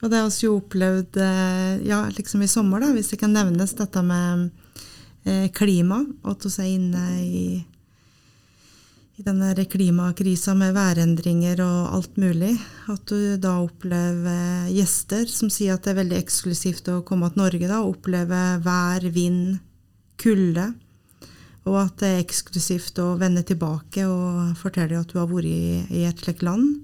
Og 0.00 0.08
det 0.08 0.16
har 0.16 0.30
vi 0.32 0.46
jo 0.46 0.56
opplevd 0.56 1.18
eh, 1.20 1.72
ja, 1.88 2.04
liksom 2.16 2.42
i 2.42 2.48
sommer, 2.48 2.80
da, 2.80 2.88
hvis 2.96 3.10
det 3.12 3.18
kan 3.20 3.34
nevnes 3.36 3.74
dette 3.76 4.00
med 4.04 4.48
eh, 5.24 5.48
klima. 5.52 6.02
At 6.24 6.44
vi 6.46 6.52
er 6.54 6.68
inne 6.70 7.04
i, 7.22 7.44
i 9.16 9.24
denne 9.26 9.52
klimakrisa 9.70 10.54
med 10.58 10.74
værendringer 10.76 11.62
og 11.64 11.96
alt 11.96 12.20
mulig. 12.20 12.52
At 12.92 13.06
du 13.10 13.36
da 13.40 13.56
opplever 13.62 14.70
gjester 14.74 15.26
som 15.30 15.52
sier 15.52 15.76
at 15.76 15.86
det 15.86 15.94
er 15.94 16.00
veldig 16.02 16.20
eksklusivt 16.20 16.92
å 16.92 17.00
komme 17.06 17.30
til 17.32 17.44
Norge 17.44 17.66
da, 17.70 17.80
og 17.80 17.96
oppleve 17.96 18.44
vær, 18.64 19.08
vind, 19.14 19.58
kulde. 20.20 20.72
Og 21.68 21.76
at 21.82 22.00
det 22.00 22.08
er 22.08 22.22
eksklusivt 22.24 22.98
å 23.02 23.14
vende 23.20 23.44
tilbake 23.46 24.06
og 24.08 24.56
fortelle 24.58 25.00
at 25.00 25.12
du 25.12 25.20
har 25.20 25.28
vært 25.30 25.48
i, 25.48 25.84
i 26.00 26.06
et 26.08 26.24
slikt 26.24 26.44
land. 26.46 26.80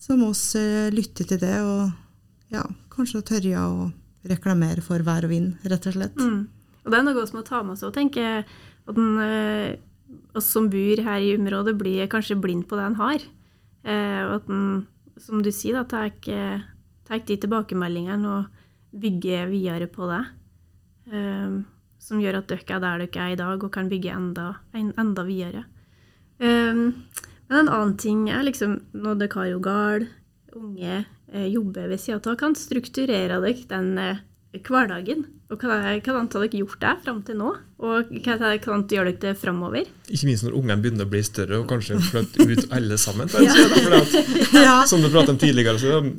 Så 0.00 0.14
må 0.18 0.30
vi 0.30 0.60
eh, 0.60 0.90
lytte 0.94 1.24
til 1.26 1.40
det. 1.42 1.56
og 1.66 1.90
ja, 2.54 2.62
kanskje 2.92 3.24
tørre 3.26 3.62
å 3.62 3.88
reklamere 4.26 4.82
for 4.84 5.02
vær 5.06 5.26
og 5.26 5.32
vind, 5.32 5.56
rett 5.66 5.88
og 5.88 5.96
slett. 5.96 6.18
Mm. 6.18 6.46
Og 6.86 6.92
det 6.94 7.00
er 7.00 7.06
noe 7.08 7.26
som 7.26 7.40
må 7.40 7.44
ta 7.44 7.60
med 7.66 7.78
seg. 7.80 7.90
Og 7.90 7.96
tenke 7.96 8.24
at 8.46 8.94
den, 8.94 9.18
eh, 9.18 9.76
oss 10.38 10.46
som 10.54 10.70
bor 10.70 11.02
her 11.02 11.18
i 11.18 11.34
området, 11.34 11.74
blir 11.76 12.06
kanskje 12.06 12.40
blind 12.40 12.68
på 12.68 12.78
det 12.78 12.86
en 12.86 13.00
har. 13.00 13.20
Eh, 13.84 14.22
og 14.22 14.34
at 14.36 14.48
en, 14.48 14.86
som 15.18 15.42
du 15.42 15.50
sier, 15.50 15.74
da, 15.74 15.82
tar 15.84 17.18
de 17.26 17.36
tilbakemeldingene 17.36 18.26
og 18.26 18.46
bygger 18.94 19.50
videre 19.50 19.88
på 19.90 20.06
det. 20.06 20.22
Eh, 21.10 21.58
som 21.98 22.22
gjør 22.22 22.38
at 22.38 22.46
dere 22.46 22.76
er 22.76 22.80
der 22.80 23.02
dere 23.02 23.24
er 23.24 23.32
i 23.32 23.40
dag, 23.40 23.64
og 23.64 23.72
kan 23.72 23.90
bygge 23.90 24.14
enda, 24.14 24.60
en, 24.72 24.92
enda 24.96 25.24
videre. 25.26 25.64
Men 26.38 27.02
en 27.50 27.68
annen 27.68 27.96
ting 27.96 28.28
er 28.30 28.44
liksom 28.44 28.76
når 28.92 29.18
dere 29.18 29.34
har 29.40 29.46
jo 29.46 29.58
gard, 29.58 30.06
unge 30.54 31.04
jobber 31.50 31.88
ved 31.88 31.98
sida 31.98 32.20
av, 32.20 32.36
kan 32.38 32.54
strukturere 32.54 33.40
dere 33.42 33.66
den 33.72 33.98
hverdagen? 34.64 35.26
Og 35.46 35.62
hva, 35.62 35.76
har 35.78 36.00
dere 36.02 36.58
gjort 36.58 36.80
der 36.82 36.96
fram 37.04 37.20
til 37.26 37.38
nå? 37.38 37.52
Og 37.78 38.08
hva 38.24 38.52
gjør 38.56 38.86
dere 38.90 39.12
det 39.22 39.34
framover? 39.38 39.86
Ikke 40.10 40.26
minst 40.26 40.46
når 40.46 40.56
ungene 40.58 40.82
begynner 40.82 41.06
å 41.06 41.12
bli 41.12 41.22
større 41.26 41.60
og 41.60 41.68
kanskje 41.70 42.00
flytte 42.02 42.46
ut 42.50 42.72
alle 42.74 42.98
sammen. 42.98 43.30
ja. 43.38 43.52
at, 44.00 44.88
som 44.90 45.04
du 45.04 45.10
pratet 45.10 45.36
om 45.36 45.38
tidligere, 45.38 45.78
så 45.78 46.00
har 46.00 46.10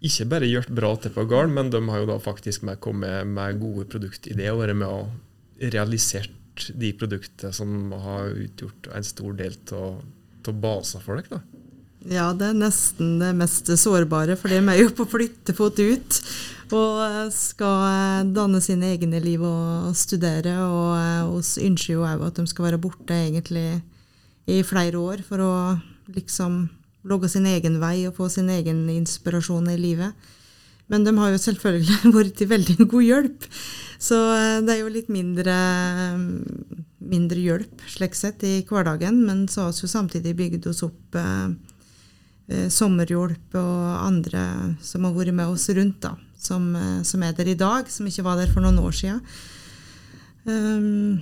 ikke 0.00 0.28
bare 0.30 0.48
gjort 0.48 0.70
bra 0.72 0.94
til 0.96 1.12
på 1.16 1.26
gården, 1.28 1.56
men 1.56 1.72
de 1.72 1.82
har 1.90 2.04
jo 2.04 2.10
da 2.12 2.20
faktisk 2.22 2.64
med 2.68 2.80
kommet 2.80 3.26
med 3.28 3.58
gode 3.60 3.88
produktideer 3.90 4.54
og 4.54 4.62
vært 4.62 4.78
med 4.80 4.88
å 4.88 5.68
realisert 5.74 6.70
de 6.76 6.92
produktene 6.96 7.52
som 7.56 7.92
har 8.04 8.30
utgjort 8.32 8.90
en 8.94 9.06
stor 9.06 9.36
del 9.36 9.56
av 9.76 10.54
basen 10.60 11.02
for 11.04 11.20
dere. 11.20 11.40
da. 11.40 11.59
Ja, 12.08 12.30
det 12.32 12.46
er 12.48 12.56
nesten 12.56 13.18
det 13.20 13.34
mest 13.36 13.68
sårbare, 13.76 14.36
for 14.40 14.48
de 14.48 14.60
er 14.62 14.80
jo 14.80 14.88
på 14.96 15.04
flyttefot 15.10 15.82
ut. 15.84 16.20
Og 16.70 17.32
skal 17.34 17.84
eh, 17.90 18.28
danne 18.30 18.60
sine 18.62 18.92
egne 18.94 19.18
liv 19.20 19.42
og 19.44 19.90
studere. 19.98 20.54
Og 20.64 21.36
oss 21.40 21.56
eh, 21.58 21.66
ønsker 21.68 21.96
jo 21.96 22.06
òg 22.06 22.22
at 22.24 22.38
de 22.38 22.46
skal 22.48 22.70
være 22.70 22.80
borte 22.80 23.16
egentlig 23.16 23.82
i 24.50 24.62
flere 24.66 24.98
år 24.98 25.24
for 25.26 25.42
å 25.44 25.54
liksom 26.14 26.62
logge 27.10 27.30
sin 27.32 27.48
egen 27.48 27.78
vei 27.82 28.06
og 28.08 28.16
få 28.16 28.28
sin 28.32 28.48
egen 28.52 28.84
inspirasjon 28.92 29.68
i 29.72 29.78
livet. 29.80 30.14
Men 30.90 31.04
de 31.06 31.12
har 31.18 31.34
jo 31.34 31.42
selvfølgelig 31.42 32.12
vært 32.16 32.36
til 32.38 32.50
veldig 32.50 32.86
god 32.86 33.06
hjelp. 33.06 33.48
Så 34.00 34.20
eh, 34.38 34.60
det 34.64 34.76
er 34.76 34.80
jo 34.84 34.94
litt 34.94 35.10
mindre, 35.12 35.58
mindre 37.12 37.44
hjelp 37.44 37.84
slik 37.92 38.16
sett 38.16 38.46
i 38.46 38.60
hverdagen. 38.64 39.20
Men 39.26 39.44
så 39.52 39.66
har 39.66 39.76
vi 39.76 39.84
jo 39.84 39.92
samtidig 39.92 40.38
bygd 40.38 40.70
oss 40.70 40.84
opp 40.86 41.18
eh, 41.18 41.50
Sommerhjelp 42.72 43.56
og 43.58 43.82
andre 44.02 44.44
som 44.82 45.06
har 45.06 45.14
vært 45.14 45.36
med 45.36 45.52
oss 45.52 45.68
rundt, 45.76 46.00
da, 46.02 46.14
som, 46.40 46.70
eh, 46.76 47.02
som, 47.06 47.22
er 47.22 47.34
der 47.36 47.52
i 47.52 47.58
dag, 47.58 47.90
som 47.90 48.08
ikke 48.08 48.24
var 48.26 48.40
der 48.40 48.50
for 48.50 48.64
noen 48.64 48.80
år 48.82 48.96
siden. 48.96 49.20
Um, 50.44 51.20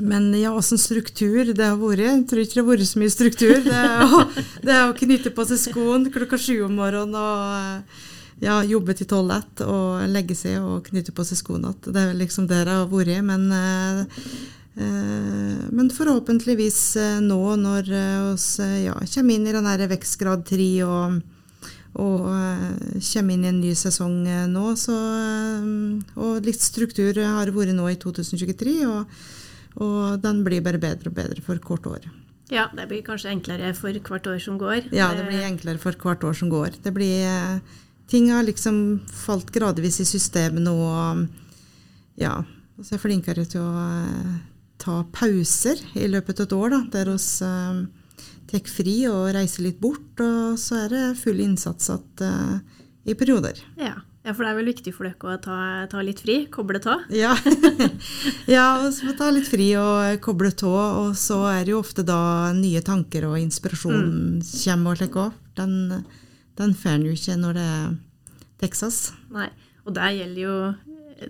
men 0.00 0.30
ja, 0.38 0.54
åssen 0.56 0.80
struktur 0.80 1.52
det 1.52 1.66
har 1.66 1.76
vært. 1.78 2.04
Jeg 2.06 2.24
tror 2.30 2.42
ikke 2.42 2.56
det 2.56 2.62
har 2.62 2.70
vært 2.70 2.88
så 2.88 3.02
mye 3.02 3.12
struktur. 3.12 3.54
Det 3.66 3.76
er 3.76 4.06
å, 4.06 4.22
det 4.66 4.74
er 4.78 4.86
å 4.86 4.96
knytte 4.96 5.34
på 5.34 5.46
seg 5.50 5.60
skoen 5.60 6.08
klokka 6.14 6.40
sju 6.40 6.62
om 6.66 6.78
morgenen 6.80 7.18
og 7.18 8.42
ja, 8.42 8.56
jobbe 8.66 8.96
til 8.98 9.06
tolv 9.10 9.34
ett 9.36 9.62
og 9.66 10.06
legge 10.10 10.34
seg 10.38 10.58
og 10.62 10.88
knytte 10.88 11.14
på 11.14 11.26
seg 11.28 11.38
skoene 11.38 11.74
igjen. 11.74 11.94
Det 11.94 12.06
er 12.08 12.18
liksom 12.18 12.48
det 12.50 12.64
det 12.66 12.80
har 12.80 12.90
vært. 12.90 13.20
Men 13.28 13.46
eh, 13.54 14.02
Eh, 14.04 14.61
men 14.74 15.90
forhåpentligvis 15.92 16.80
eh, 16.96 17.20
nå 17.20 17.40
når 17.60 17.88
vi 17.90 18.64
eh, 18.64 18.78
ja, 18.86 18.94
kommer 19.14 19.34
inn 19.34 19.46
i 19.46 19.52
den 19.52 19.68
vekstgrad 19.90 20.46
3 20.48 20.68
og, 20.86 21.18
og 22.00 22.24
kommer 22.24 23.34
inn 23.34 23.44
i 23.44 23.50
en 23.50 23.60
ny 23.60 23.74
sesong 23.76 24.22
nå, 24.48 24.64
så, 24.80 24.96
og 26.16 26.48
litt 26.48 26.64
struktur 26.64 27.20
har 27.20 27.52
vært 27.52 27.76
nå 27.76 27.90
i 27.90 27.98
2023, 28.00 28.76
og, 28.88 29.22
og 29.84 30.22
den 30.24 30.40
blir 30.46 30.64
bare 30.64 30.80
bedre 30.80 31.12
og 31.12 31.18
bedre 31.20 31.44
for 31.44 31.60
hvert 31.60 31.90
år. 31.92 32.08
Ja, 32.52 32.66
det 32.72 32.88
blir 32.88 33.04
kanskje 33.04 33.32
enklere 33.32 33.74
for 33.76 33.92
hvert 33.92 34.26
år 34.28 34.40
som 34.44 34.58
går. 34.60 34.88
Ja, 34.92 35.12
det 35.16 35.28
blir 35.28 35.44
enklere 35.44 35.80
for 35.80 35.96
hvert 35.96 36.24
år 36.24 36.36
som 36.36 36.50
går. 36.52 36.80
Det 36.84 36.92
blir, 36.96 37.60
ting 38.08 38.32
har 38.32 38.44
liksom 38.44 39.02
falt 39.08 39.52
gradvis 39.52 40.00
i 40.00 40.08
systemet 40.08 40.64
nå. 40.64 40.74
og 40.76 41.28
ja, 42.20 42.42
så 42.80 42.96
er 42.96 43.00
flinkere 43.00 43.44
til 43.48 43.64
å 43.64 43.86
ta 44.82 45.02
pauser 45.14 45.80
i 45.94 46.08
løpet 46.10 46.40
av 46.42 46.48
et 46.48 46.54
år, 46.56 46.72
da, 46.74 46.80
der 46.92 47.10
vi 47.12 47.18
uh, 47.46 47.82
tar 48.50 48.70
fri 48.70 48.96
og 49.08 49.32
reiser 49.36 49.68
litt 49.68 49.80
bort. 49.82 50.22
Og 50.22 50.58
så 50.60 50.84
er 50.84 50.88
det 50.92 51.04
full 51.20 51.42
innsats 51.42 51.92
at, 51.94 52.24
uh, 52.24 52.58
i 53.06 53.14
perioder. 53.18 53.60
Ja. 53.78 53.94
ja. 54.26 54.34
for 54.34 54.44
det 54.44 54.50
er 54.50 54.58
vel 54.58 54.70
viktig 54.72 54.94
for 54.96 55.08
dere 55.08 55.36
å 55.36 55.40
ta, 55.42 55.58
ta 55.92 56.02
litt 56.04 56.22
fri? 56.24 56.42
Koble 56.52 56.82
av? 56.82 57.06
Ja, 57.22 57.36
ja 58.56 58.66
vi 58.82 59.08
må 59.08 59.16
ta 59.18 59.30
litt 59.34 59.50
fri 59.50 59.72
og 59.80 60.18
koble 60.24 60.52
av. 60.52 61.02
Og 61.04 61.18
så 61.18 61.40
er 61.52 61.64
det 61.64 61.76
jo 61.76 61.82
ofte 61.82 62.06
da 62.06 62.52
nye 62.56 62.82
tanker 62.84 63.30
og 63.30 63.38
inspirasjon 63.40 64.00
mm. 64.02 64.38
kommer 64.64 64.96
og 64.96 65.02
slik 65.02 65.20
òg. 65.26 65.42
Den, 65.58 65.76
den 66.58 66.72
får 66.74 66.96
en 66.96 67.10
jo 67.10 67.14
ikke 67.14 67.38
når 67.38 67.60
det 67.60 67.68
er 67.76 67.92
Texas. 68.62 69.04
Nei, 69.34 69.50
og 69.86 69.94
det 69.96 70.10
gjelder 70.16 70.42
jo, 70.42 70.56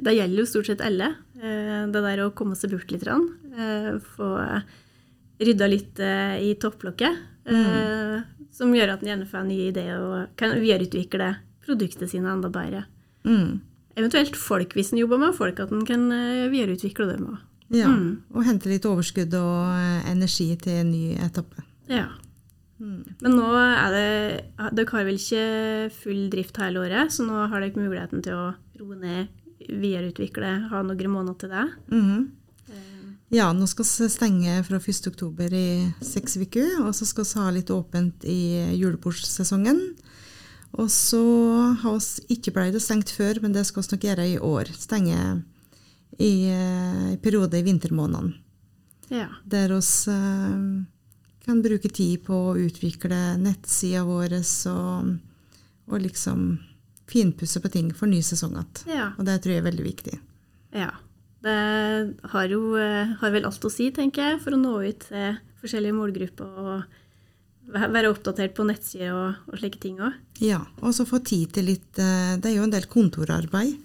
det 0.05 0.17
gjelder 0.19 0.43
jo 0.43 0.49
stort 0.49 0.69
sett 0.69 0.83
alle. 0.85 1.15
Eh, 1.43 1.79
det 1.91 2.03
der 2.05 2.23
å 2.23 2.33
komme 2.37 2.55
seg 2.59 2.75
bort 2.75 2.93
litt. 2.95 3.07
Eh, 3.53 3.99
få 4.17 4.29
rydda 5.43 5.69
litt 5.69 6.01
eh, 6.01 6.39
i 6.49 6.55
topplokket. 6.61 7.29
Mm. 7.43 8.23
Som 8.55 8.75
gjør 8.77 8.95
at 8.95 9.03
en 9.03 9.11
gjerne 9.11 9.29
får 9.29 9.47
nye 9.49 9.71
ideer 9.73 9.99
og 9.99 10.35
kan 10.39 10.55
videreutvikle 10.61 11.33
produktet 11.65 12.13
sine 12.13 12.31
enda 12.31 12.51
bedre. 12.53 12.85
Mm. 13.27 13.63
Eventuelt 13.99 14.37
folk 14.39 14.77
hvis 14.77 14.93
en 14.93 15.01
jobber 15.03 15.21
med 15.21 15.35
folk, 15.37 15.59
at 15.61 15.73
en 15.75 15.87
kan 15.89 16.05
videreutvikle 16.53 17.09
dem 17.11 17.33
òg. 17.33 17.41
Ja, 17.73 17.89
mm. 17.89 18.37
og 18.37 18.45
hente 18.45 18.69
litt 18.69 18.85
overskudd 18.85 19.33
og 19.39 20.09
energi 20.11 20.51
til 20.61 20.83
en 20.83 20.91
ny 20.93 21.17
etappe. 21.25 21.65
Ja. 21.89 22.11
Mm. 22.83 23.15
Men 23.23 23.37
nå 23.39 23.49
er 23.55 23.95
det 23.95 24.09
Dere 24.75 24.91
har 24.91 25.07
vel 25.07 25.21
ikke 25.21 25.45
full 25.95 26.27
drift 26.33 26.59
hele 26.61 26.83
året, 26.83 27.15
så 27.15 27.25
nå 27.27 27.47
har 27.49 27.63
dere 27.63 27.79
muligheten 27.79 28.25
til 28.25 28.37
å 28.37 28.47
roe 28.81 28.99
ned 28.99 29.31
videreutvikle, 29.63 30.53
ha 30.73 30.83
noen 30.83 31.13
måneder 31.13 31.39
til 31.39 31.53
det. 31.55 31.67
Mm 31.93 32.03
-hmm. 32.03 32.23
Ja, 33.33 33.47
nå 33.57 33.65
skal 33.65 33.87
vi 33.89 34.07
stenge 34.13 34.59
fra 34.67 34.77
1.10 34.77 35.55
i 35.57 35.69
seks 36.05 36.37
uker, 36.37 36.83
og 36.85 36.93
så 36.93 37.07
skal 37.09 37.25
vi 37.25 37.41
ha 37.41 37.53
litt 37.57 37.71
åpent 37.73 38.27
i 38.29 38.61
julebordsesongen. 38.77 39.79
Og 40.77 40.91
så 40.93 41.23
har 41.81 41.97
vi 41.97 42.37
ikke 42.37 42.53
pleid 42.53 42.77
å 42.77 42.81
stengt 42.81 43.13
før, 43.13 43.41
men 43.41 43.55
det 43.57 43.65
skal 43.69 43.87
vi 43.87 43.95
nok 43.95 44.05
gjøre 44.05 44.27
i 44.29 44.37
år. 44.37 44.73
Stenge 44.77 45.17
i, 46.19 46.53
i 46.53 47.17
periode 47.25 47.57
i 47.57 47.65
vintermånedene. 47.65 48.35
Ja. 49.13 49.31
Der 49.49 49.73
vi 49.73 49.81
uh, 50.13 50.85
kan 51.45 51.63
bruke 51.65 51.89
tid 51.89 52.27
på 52.27 52.37
å 52.51 52.59
utvikle 52.61 53.39
nettsida 53.41 54.05
vår 54.09 54.37
og, 54.73 55.09
og 55.89 56.05
liksom 56.05 56.45
finpusse 57.09 57.65
på 57.65 57.73
ting 57.73 57.95
for 57.97 58.13
ny 58.13 58.21
sesong 58.25 58.61
igjen. 58.61 58.85
Ja. 58.93 59.09
Og 59.17 59.25
det 59.29 59.39
tror 59.41 59.57
jeg 59.57 59.65
er 59.65 59.69
veldig 59.71 59.89
viktig. 59.89 60.21
Ja. 60.77 60.93
Det 61.43 62.31
har 62.31 62.53
jo 62.53 62.75
eh, 62.79 63.15
har 63.19 63.33
vel 63.35 63.47
alt 63.49 63.65
å 63.67 63.71
si, 63.73 63.89
tenker 63.95 64.23
jeg, 64.23 64.43
for 64.45 64.55
å 64.55 64.61
nå 64.61 64.77
ut 64.85 65.07
til 65.09 65.39
forskjellige 65.63 65.97
målgrupper 65.97 66.61
og 66.63 66.99
være 67.73 68.11
oppdatert 68.11 68.55
på 68.55 68.67
nettsider 68.67 69.15
og, 69.15 69.41
og 69.51 69.59
slike 69.59 69.81
ting 69.83 69.99
òg. 70.03 70.15
Ja, 70.43 70.61
og 70.83 70.95
så 70.95 71.07
få 71.09 71.23
tid 71.25 71.55
til 71.55 71.71
litt 71.71 71.99
eh, 72.03 72.39
Det 72.39 72.51
er 72.51 72.59
jo 72.59 72.67
en 72.67 72.75
del 72.75 72.87
kontorarbeid 72.91 73.79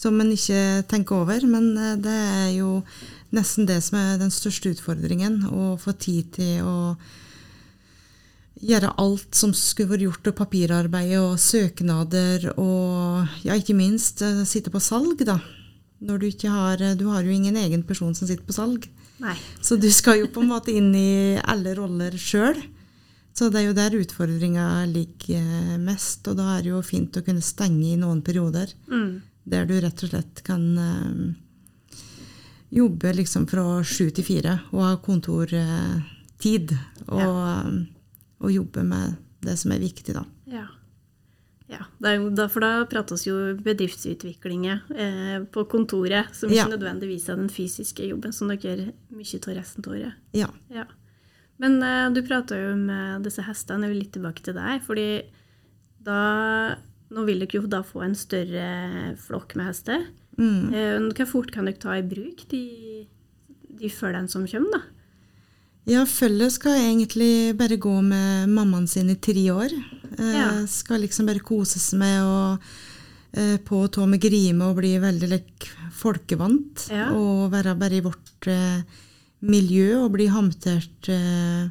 som 0.00 0.16
en 0.22 0.30
ikke 0.32 0.86
tenker 0.88 1.22
over, 1.22 1.44
men 1.50 1.72
eh, 1.78 1.96
det 2.02 2.18
er 2.42 2.52
jo 2.58 2.80
nesten 3.36 3.68
det 3.70 3.80
som 3.86 3.98
er 4.00 4.18
den 4.18 4.34
største 4.34 4.72
utfordringen. 4.74 5.44
Å 5.46 5.74
få 5.78 5.94
tid 5.94 6.32
til 6.40 6.66
å 6.66 6.78
gjøre 8.60 8.90
alt 9.00 9.38
som 9.38 9.54
skulle 9.56 9.94
vært 9.94 10.08
gjort, 10.08 10.32
og 10.32 10.38
papirarbeid 10.42 11.14
og 11.20 11.38
søknader 11.40 12.50
og 12.56 13.30
ja, 13.46 13.54
ikke 13.54 13.78
minst 13.78 14.24
sitte 14.50 14.74
på 14.74 14.82
salg, 14.82 15.22
da. 15.24 15.38
Når 16.00 16.18
du 16.18 16.26
ikke 16.30 16.48
har 16.48 16.80
Du 16.96 17.06
har 17.10 17.22
jo 17.22 17.30
ingen 17.30 17.56
egen 17.56 17.82
person 17.84 18.14
som 18.14 18.26
sitter 18.28 18.44
på 18.46 18.54
salg. 18.56 18.86
Nei. 19.20 19.34
Så 19.60 19.76
du 19.80 19.90
skal 19.92 20.18
jo 20.22 20.28
på 20.32 20.40
en 20.40 20.48
måte 20.48 20.72
inn 20.72 20.94
i 20.96 21.36
alle 21.44 21.74
roller 21.76 22.14
sjøl. 22.16 22.56
Så 23.36 23.50
det 23.52 23.60
er 23.60 23.66
jo 23.68 23.74
der 23.76 23.94
utfordringa 24.00 24.86
ligger 24.90 25.44
eh, 25.74 25.76
mest. 25.78 26.24
Og 26.28 26.36
da 26.40 26.56
er 26.56 26.62
det 26.64 26.72
jo 26.72 26.80
fint 26.82 27.16
å 27.20 27.22
kunne 27.24 27.44
stenge 27.44 27.92
i 27.92 27.98
noen 28.00 28.22
perioder 28.26 28.72
Mm. 28.88 29.20
der 29.44 29.64
du 29.66 29.74
rett 29.80 30.02
og 30.04 30.10
slett 30.10 30.42
kan 30.44 30.64
eh, 30.78 32.00
jobbe 32.70 33.12
liksom 33.16 33.46
fra 33.50 33.82
sju 33.84 34.10
til 34.14 34.24
fire 34.24 34.58
og 34.72 34.82
ha 34.84 34.96
kontortid. 35.04 36.74
Og, 37.08 37.20
eh, 37.20 37.70
og 38.40 38.52
jobbe 38.56 38.84
med 38.88 39.16
det 39.44 39.58
som 39.58 39.72
er 39.72 39.80
viktig, 39.84 40.14
da. 40.16 40.24
Ja. 40.48 40.66
Ja. 41.70 41.84
Er 42.04 42.22
da, 42.34 42.46
for 42.50 42.60
da 42.64 42.84
prates 42.90 43.24
jo 43.28 43.36
bedriftsutvikling 43.62 44.66
eh, 44.70 45.40
på 45.54 45.64
kontoret, 45.70 46.34
som 46.34 46.50
Ja. 46.50 46.64
ikke 46.66 46.76
nødvendigvis 46.76 47.28
er 47.30 47.36
den 47.40 47.48
fysiske 47.52 48.08
jobben, 48.10 48.32
som 48.34 48.48
dere 48.50 48.58
gjør 48.64 48.92
mye 49.14 49.40
av 49.46 49.54
resten 49.56 49.84
av 49.86 49.92
året. 49.94 50.14
Ja. 50.34 50.48
Ja. 50.74 50.84
Men 51.60 51.82
eh, 51.82 52.08
du 52.10 52.22
prata 52.26 52.56
jo 52.56 52.72
om 52.74 52.86
eh, 52.90 53.18
disse 53.24 53.42
hestene. 53.46 53.84
Jeg 53.86 53.94
vil 53.94 54.02
litt 54.04 54.12
tilbake 54.16 54.42
til 54.42 54.54
deg. 54.58 54.82
fordi 54.86 55.08
da 56.02 56.76
Nå 57.10 57.24
vil 57.26 57.40
dere 57.42 57.58
jo 57.58 57.66
da 57.66 57.80
få 57.82 58.04
en 58.06 58.14
større 58.14 59.16
flokk 59.18 59.56
med 59.58 59.66
hester. 59.66 60.04
Mm. 60.38 60.68
Eh, 60.72 60.98
Hvor 61.18 61.26
fort 61.26 61.50
kan 61.50 61.66
dere 61.66 61.80
ta 61.82 61.96
i 61.98 62.04
bruk 62.06 62.44
de, 62.52 63.06
de 63.80 63.88
følgene 63.90 64.30
som 64.30 64.46
kommer, 64.46 64.70
da? 64.78 64.80
Ja, 65.90 66.04
følget 66.06 66.54
skal 66.54 66.76
egentlig 66.78 67.56
bare 67.58 67.76
gå 67.80 67.96
med 68.04 68.48
mammaen 68.52 68.86
sin 68.88 69.10
i 69.10 69.16
tre 69.18 69.48
år. 69.52 69.72
Eh, 70.18 70.32
Ja. 70.36 70.66
Skal 70.70 71.00
liksom 71.02 71.26
bare 71.26 71.42
koses 71.42 71.92
med 71.98 72.22
og 72.22 72.58
eh, 73.32 73.56
på 73.58 73.82
tå 73.90 74.06
med 74.06 74.20
grime 74.22 74.68
og 74.70 74.76
bli 74.78 74.94
veldig 75.02 75.28
like, 75.32 75.70
folkevant. 76.00 76.86
Ja. 76.90 77.10
Og 77.12 77.50
være 77.52 77.74
bare 77.78 77.98
i 77.98 78.04
vårt 78.06 78.46
eh, 78.46 78.82
miljø 79.42 80.04
og 80.04 80.12
bli 80.14 80.28
hamtert 80.30 81.08
eh, 81.10 81.70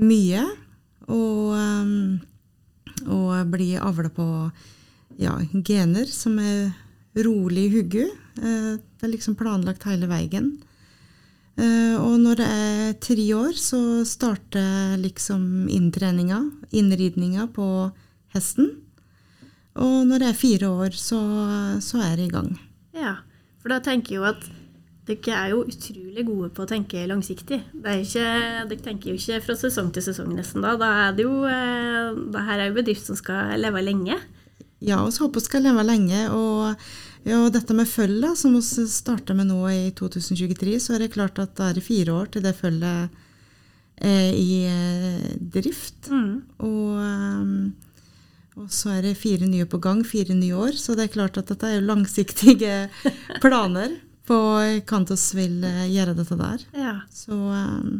mye. 0.00 0.44
Og, 1.04 1.52
eh, 1.60 3.04
og 3.12 3.50
bli 3.52 3.74
avla 3.76 4.08
på 4.08 4.28
ja, 5.20 5.36
gener 5.52 6.06
som 6.08 6.38
er 6.40 6.72
rolig 7.20 7.68
i 7.68 7.74
hugget. 7.76 8.16
Eh, 8.40 8.72
det 8.80 9.04
er 9.04 9.12
liksom 9.12 9.36
planlagt 9.36 9.84
hele 9.84 10.08
veien. 10.10 10.54
Eh, 11.54 11.94
og 12.00 12.16
når 12.18 12.40
det 12.40 12.48
er 12.50 12.96
tre 13.02 13.26
år, 13.36 13.52
så 13.58 13.80
starter 14.08 14.96
liksom 15.02 15.68
inntreninga, 15.70 16.40
innridninga 16.74 17.46
på 17.54 17.68
hesten. 18.34 18.72
Og 19.74 20.02
når 20.06 20.22
det 20.22 20.28
er 20.30 20.38
fire 20.38 20.70
år, 20.70 20.98
så, 20.98 21.20
så 21.82 22.02
er 22.02 22.18
det 22.18 22.28
i 22.28 22.34
gang. 22.34 22.52
Ja, 22.94 23.16
for 23.62 23.74
da 23.74 23.80
tenker 23.82 24.16
jeg 24.16 24.22
jo 24.22 24.28
at 24.28 24.44
dere 25.04 25.36
er 25.36 25.50
jo 25.52 25.64
utrolig 25.68 26.22
gode 26.24 26.48
på 26.56 26.64
å 26.64 26.68
tenke 26.68 27.02
langsiktig. 27.06 27.58
Er 27.84 28.00
ikke, 28.00 28.28
dere 28.70 28.84
tenker 28.84 29.12
jo 29.12 29.18
ikke 29.18 29.42
fra 29.44 29.56
sesong 29.58 29.90
til 29.92 30.06
sesong 30.06 30.30
nesten 30.32 30.64
da. 30.64 30.74
Da 30.80 30.90
er 31.08 31.18
det 31.18 31.26
jo, 31.26 31.42
eh, 31.44 32.14
det 32.32 32.44
her 32.46 32.62
er 32.62 32.70
jo 32.70 32.78
bedrift 32.78 33.10
som 33.10 33.18
skal 33.18 33.54
leve 33.60 33.82
lenge. 33.84 34.16
Ja, 34.84 34.98
så 35.10 35.26
håper 35.26 35.40
vi 35.40 35.48
skal 35.48 35.66
leve 35.66 35.84
lenge. 35.86 36.22
Og, 36.32 36.86
ja, 37.24 37.40
og 37.40 37.52
dette 37.54 37.76
med 37.76 37.88
følget, 37.88 38.36
som 38.36 38.56
vi 38.56 38.62
starta 38.90 39.36
med 39.36 39.48
nå 39.48 39.60
i 39.72 39.92
2023, 39.96 40.76
så 40.82 40.94
er 40.94 41.04
det 41.04 41.14
klart 41.14 41.40
at 41.40 41.54
det 41.56 41.70
er 41.70 41.84
fire 41.84 42.12
år 42.12 42.32
til 42.34 42.44
det 42.44 42.56
følget 42.58 43.22
er 43.96 44.34
i 44.34 44.64
eh, 44.66 45.34
drift. 45.38 46.10
Mm. 46.10 46.42
Og, 46.66 47.00
eh, 47.00 48.60
og 48.60 48.70
så 48.72 48.96
er 48.96 49.06
det 49.08 49.18
fire 49.18 49.48
nye 49.50 49.66
på 49.66 49.80
gang, 49.82 50.04
fire 50.06 50.34
nye 50.36 50.54
år. 50.54 50.74
Så 50.78 50.96
det 50.98 51.08
er 51.08 51.14
klart 51.14 51.38
at 51.40 51.50
dette 51.50 51.70
er 51.70 51.84
langsiktige 51.84 52.88
planer 53.44 53.96
på 54.28 54.36
hvordan 54.36 55.06
vi 55.10 55.40
vil 55.40 55.68
eh, 55.68 55.84
gjøre 55.92 56.16
dette 56.18 56.40
der. 56.40 56.66
Ja, 56.76 56.96
Så 57.12 57.38
eh, 57.52 57.92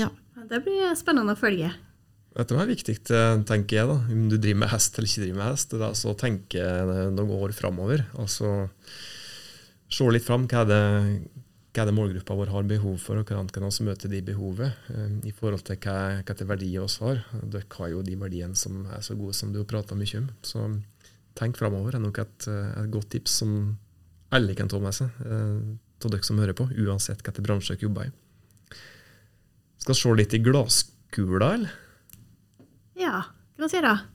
ja. 0.00 0.10
det 0.50 0.64
blir 0.64 0.94
spennende 0.98 1.36
å 1.36 1.40
følge. 1.40 1.72
Dette 2.34 2.56
er 2.58 2.66
viktig, 2.66 2.96
eh, 3.14 3.36
tenker 3.46 3.76
jeg, 3.78 3.86
da, 3.86 3.96
om 4.10 4.28
du 4.30 4.36
driver 4.36 4.64
med 4.64 4.72
hest 4.72 4.96
eller 4.98 5.06
ikke 5.06 5.22
driver 5.22 5.38
med 5.38 5.50
hest. 5.52 5.74
Det 5.74 5.86
er 5.86 6.10
å 6.10 6.18
tenke 6.18 6.70
noen 7.14 7.34
år 7.38 7.54
framover. 7.54 8.02
Altså 8.18 8.50
se 9.94 10.08
litt 10.10 10.26
fram. 10.26 10.48
Hva 10.50 10.64
det, 10.66 10.80
hva 11.74 11.86
det 11.86 11.94
målgruppa 11.94 12.36
vår 12.38 12.50
har 12.54 12.66
behov 12.70 12.98
for, 13.02 13.20
og 13.20 13.30
hvordan 13.30 13.52
kan 13.54 13.68
vi 13.68 13.86
møte 13.86 14.10
de 14.10 14.22
behovet 14.26 14.90
eh, 14.94 15.14
i 15.30 15.34
forhold 15.36 15.62
til 15.68 15.78
hva, 15.84 15.96
hva 16.22 16.34
til 16.34 16.50
verdier 16.50 16.88
vi 16.88 17.06
har. 17.06 17.22
Dere 17.54 17.78
har 17.78 17.92
jo 17.92 18.02
de 18.06 18.18
verdiene 18.18 18.58
som 18.58 18.82
er 18.86 19.06
så 19.06 19.16
gode 19.18 19.36
som 19.38 19.54
du 19.54 19.62
har 19.62 19.70
prata 19.70 19.98
mye 19.98 20.20
om. 20.24 20.28
Så 20.42 20.66
tenk 21.38 21.58
framover 21.58 21.94
er 21.96 22.02
nok 22.02 22.18
et, 22.22 22.48
et 22.50 22.90
godt 22.94 23.12
tips 23.14 23.40
som 23.42 23.56
alle 24.34 24.54
kan 24.58 24.70
ta 24.70 24.80
med 24.82 24.94
seg, 24.96 25.14
eh, 25.22 25.62
av 26.04 26.10
dere 26.12 26.26
som 26.26 26.40
hører 26.42 26.56
på, 26.58 26.66
uansett 26.82 27.22
hvilken 27.22 27.46
bransje 27.46 27.76
dere 27.76 27.86
jobber 27.86 28.10
i. 28.10 28.78
Skal 29.84 29.96
se 29.98 30.12
litt 30.18 30.34
i 30.34 30.42
glasskula, 30.42 31.54
eller? 31.54 31.80
Ja, 33.04 33.20
hva 33.60 33.68
sier 33.70 33.84
du? 33.84 34.10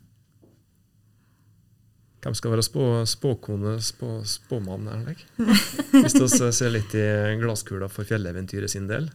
Hvem 2.20 2.36
skal 2.36 2.52
være 2.52 2.66
spå, 2.66 2.86
spåkone, 3.08 3.78
spå, 3.84 4.18
spåmann? 4.28 4.90
er 4.92 5.14
ikke? 5.14 5.30
Hvis 6.04 6.18
vi 6.20 6.52
ser 6.58 6.74
litt 6.74 6.96
i 6.98 7.06
glasskula 7.40 7.88
for 7.92 8.08
fjelleventyret 8.08 8.74
sin 8.74 8.90
del. 8.90 9.08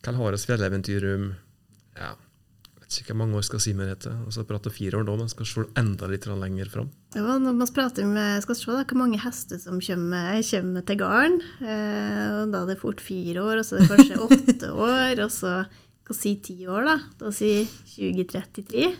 Hva 0.00 0.16
har 0.16 0.36
vi 0.38 0.44
fjelleventyr 0.48 1.08
om 1.10 1.26
ja, 1.98 2.14
vet 2.90 3.02
ikke 3.04 3.14
hvor 3.14 3.20
mange 3.22 3.38
år 3.38 3.44
skal 3.46 3.62
si 3.62 3.72
med 3.76 3.90
dette. 3.90 4.12
Og 4.26 4.34
så 4.34 4.44
prater 4.48 4.72
fire 4.74 4.98
år 4.98 5.06
da, 5.06 5.14
men 5.18 5.30
skal 5.30 5.46
se 5.46 5.66
enda 5.78 6.08
litt 6.10 6.26
lenger 6.26 6.70
fram. 6.72 6.88
Ja, 7.14 7.36
når 7.38 7.58
man 7.58 7.74
prater 7.74 8.08
med, 8.08 8.40
skal 8.42 8.58
se 8.58 8.70
da, 8.72 8.82
hvor 8.84 8.98
mange 8.98 9.20
hester 9.22 9.60
som 9.62 9.78
kommer, 9.84 10.40
kommer 10.50 10.86
til 10.88 10.98
gården. 10.98 11.38
Eh, 11.60 12.24
og 12.40 12.54
da 12.54 12.64
er 12.64 12.72
det 12.72 12.80
fort 12.80 13.02
fire 13.04 13.44
år, 13.44 13.60
og 13.60 13.68
så 13.68 13.76
er 13.76 13.84
det 13.84 13.92
kanskje 13.92 14.22
åtte 14.26 14.72
år, 14.72 15.22
og 15.26 15.30
så 15.34 15.54
hva 16.10 16.16
si 16.18 16.34
ti 16.42 16.56
år, 16.66 16.82
da? 16.88 16.96
Da 17.20 17.30
sier 17.34 17.68
2033. 17.94 18.90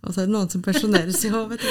Og 0.00 0.14
så 0.14 0.22
er 0.22 0.28
det 0.30 0.32
noen 0.32 0.48
som 0.48 0.62
pensjoneres 0.64 1.18
i 1.28 1.30
òg, 1.36 1.50
vet 1.52 1.60
du. 1.60 1.68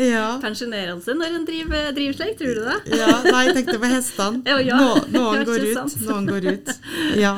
Ja. 0.00 0.38
Pensjonerer 0.40 0.90
han 0.92 1.00
seg 1.04 1.16
når 1.18 1.34
han 1.34 1.44
driver, 1.48 1.96
slik, 2.16 2.36
tror 2.38 2.58
du 2.58 2.62
det? 2.66 2.76
ja. 3.00 3.08
Nei, 3.24 3.42
jeg 3.48 3.56
tenkte 3.58 3.78
på 3.80 3.88
hestene. 3.88 4.42
Ja, 4.48 4.58
ja. 4.64 4.78
Nå, 4.80 4.90
noen 5.14 5.44
går 5.48 5.64
ut, 5.70 5.96
noen 6.04 6.28
går 6.28 6.48
ut. 6.50 6.72
Ja. 7.20 7.34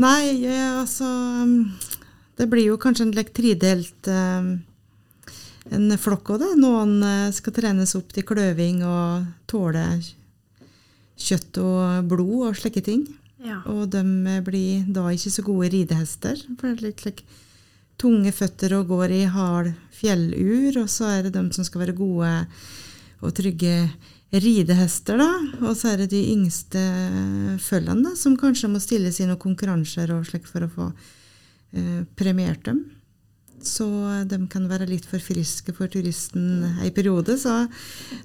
Nei, 0.00 0.44
eh, 0.48 0.80
altså 0.80 1.06
Det 2.34 2.48
blir 2.50 2.66
jo 2.72 2.78
kanskje 2.80 3.06
en 3.06 3.12
tredelt 3.36 4.08
um, 4.10 4.48
en 5.72 5.98
flokk 6.00 6.34
òg, 6.34 6.42
da. 6.42 6.50
Noen 6.60 6.96
eh, 7.04 7.32
skal 7.36 7.56
trenes 7.56 7.94
opp 7.98 8.12
til 8.16 8.26
kløving 8.28 8.82
og 8.88 9.28
tåle 9.50 9.84
kjøtt 11.20 11.60
og 11.62 12.08
blod 12.10 12.48
og 12.50 12.58
slike 12.58 12.82
ting. 12.84 13.04
Og 13.70 13.88
de 13.92 14.02
blir 14.46 14.86
da 14.94 15.08
ikke 15.12 15.32
så 15.32 15.44
gode 15.44 15.70
ridehester. 15.74 16.38
For 16.58 16.70
det 16.70 16.74
er 16.74 16.86
litt 16.88 17.04
like, 17.06 17.26
tunge 18.00 18.32
føtter 18.34 18.74
og 18.78 18.90
går 18.90 19.14
i 19.14 19.22
hard 19.30 19.72
fjellur. 19.94 20.80
Og 20.82 20.90
så 20.90 21.10
er 21.12 21.26
det 21.26 21.34
de 21.36 21.44
som 21.56 21.66
skal 21.66 21.84
være 21.84 21.98
gode 21.98 22.32
og 23.24 23.32
trygge 23.36 23.76
ridehester, 24.34 25.20
da. 25.20 25.30
Og 25.62 25.76
så 25.78 25.92
er 25.92 26.02
det 26.02 26.10
de 26.14 26.22
yngste 26.32 26.82
følgene 27.62 28.14
som 28.18 28.36
kanskje 28.40 28.70
må 28.72 28.82
stilles 28.82 29.20
i 29.20 29.28
noen 29.28 29.40
konkurranser 29.40 30.10
og 30.16 30.26
slik 30.28 30.48
for 30.50 30.66
å 30.66 30.72
få 30.72 30.90
eh, 30.90 32.02
premiert 32.18 32.64
dem. 32.66 32.82
Så 33.66 33.86
de 34.28 34.38
kan 34.50 34.68
være 34.70 34.88
litt 34.88 35.06
for 35.08 35.22
friske 35.22 35.74
for 35.76 35.90
turisten 35.90 36.64
ei 36.84 36.90
periode. 36.94 37.36
Så, 37.40 37.64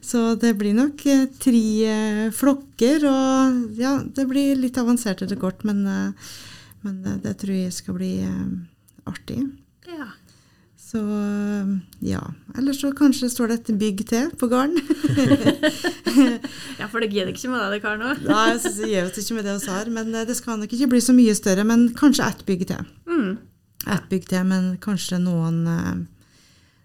så 0.01 0.35
det 0.39 0.55
blir 0.59 0.75
nok 0.77 1.05
eh, 1.09 1.27
tre 1.41 1.65
eh, 1.89 2.23
flokker. 2.35 3.05
Og 3.09 3.79
ja, 3.79 3.97
det 4.03 4.27
blir 4.29 4.59
litt 4.59 4.79
avansert 4.79 5.23
etter 5.25 5.39
hvert, 5.39 5.65
men, 5.67 5.83
eh, 5.87 6.31
men 6.85 7.03
det 7.23 7.37
tror 7.41 7.55
jeg 7.55 7.75
skal 7.75 7.99
bli 7.99 8.15
artig. 9.09 9.43
ja. 9.89 10.11
Så 10.89 10.97
ja. 12.01 12.21
Eller 12.57 12.73
så 12.73 12.89
kanskje 12.97 13.27
står 13.29 13.51
det 13.51 13.57
et 13.59 13.67
bygg 13.77 13.99
til 14.09 14.31
på 14.41 14.47
gården. 14.49 14.79
ja, 16.79 16.87
for 16.89 16.97
det 16.97 17.11
gidder 17.11 17.29
ikke 17.29 17.51
med 17.51 17.61
det, 17.75 17.77
kar 17.83 17.99
nå. 17.99 18.15
Nei, 18.25 18.47
jeg 18.57 18.89
gjør 18.95 19.11
ikke 19.21 19.37
med 19.37 19.45
det 19.45 19.53
vi 19.59 19.69
har, 19.69 19.91
men 19.93 20.09
det 20.25 20.37
skal 20.39 20.57
nok 20.57 20.73
ikke 20.73 20.89
bli 20.95 21.03
så 21.05 21.13
mye 21.13 21.35
større. 21.37 21.67
Men 21.69 21.91
kanskje 21.99 22.25
ett 22.25 22.41
bygg 22.47 22.65
til. 22.71 22.89
Mm. 23.05 23.37
Ett 23.87 24.09
bygg 24.11 24.25
til, 24.27 24.43
men 24.49 24.73
kanskje 24.83 25.19
noen, 25.23 25.61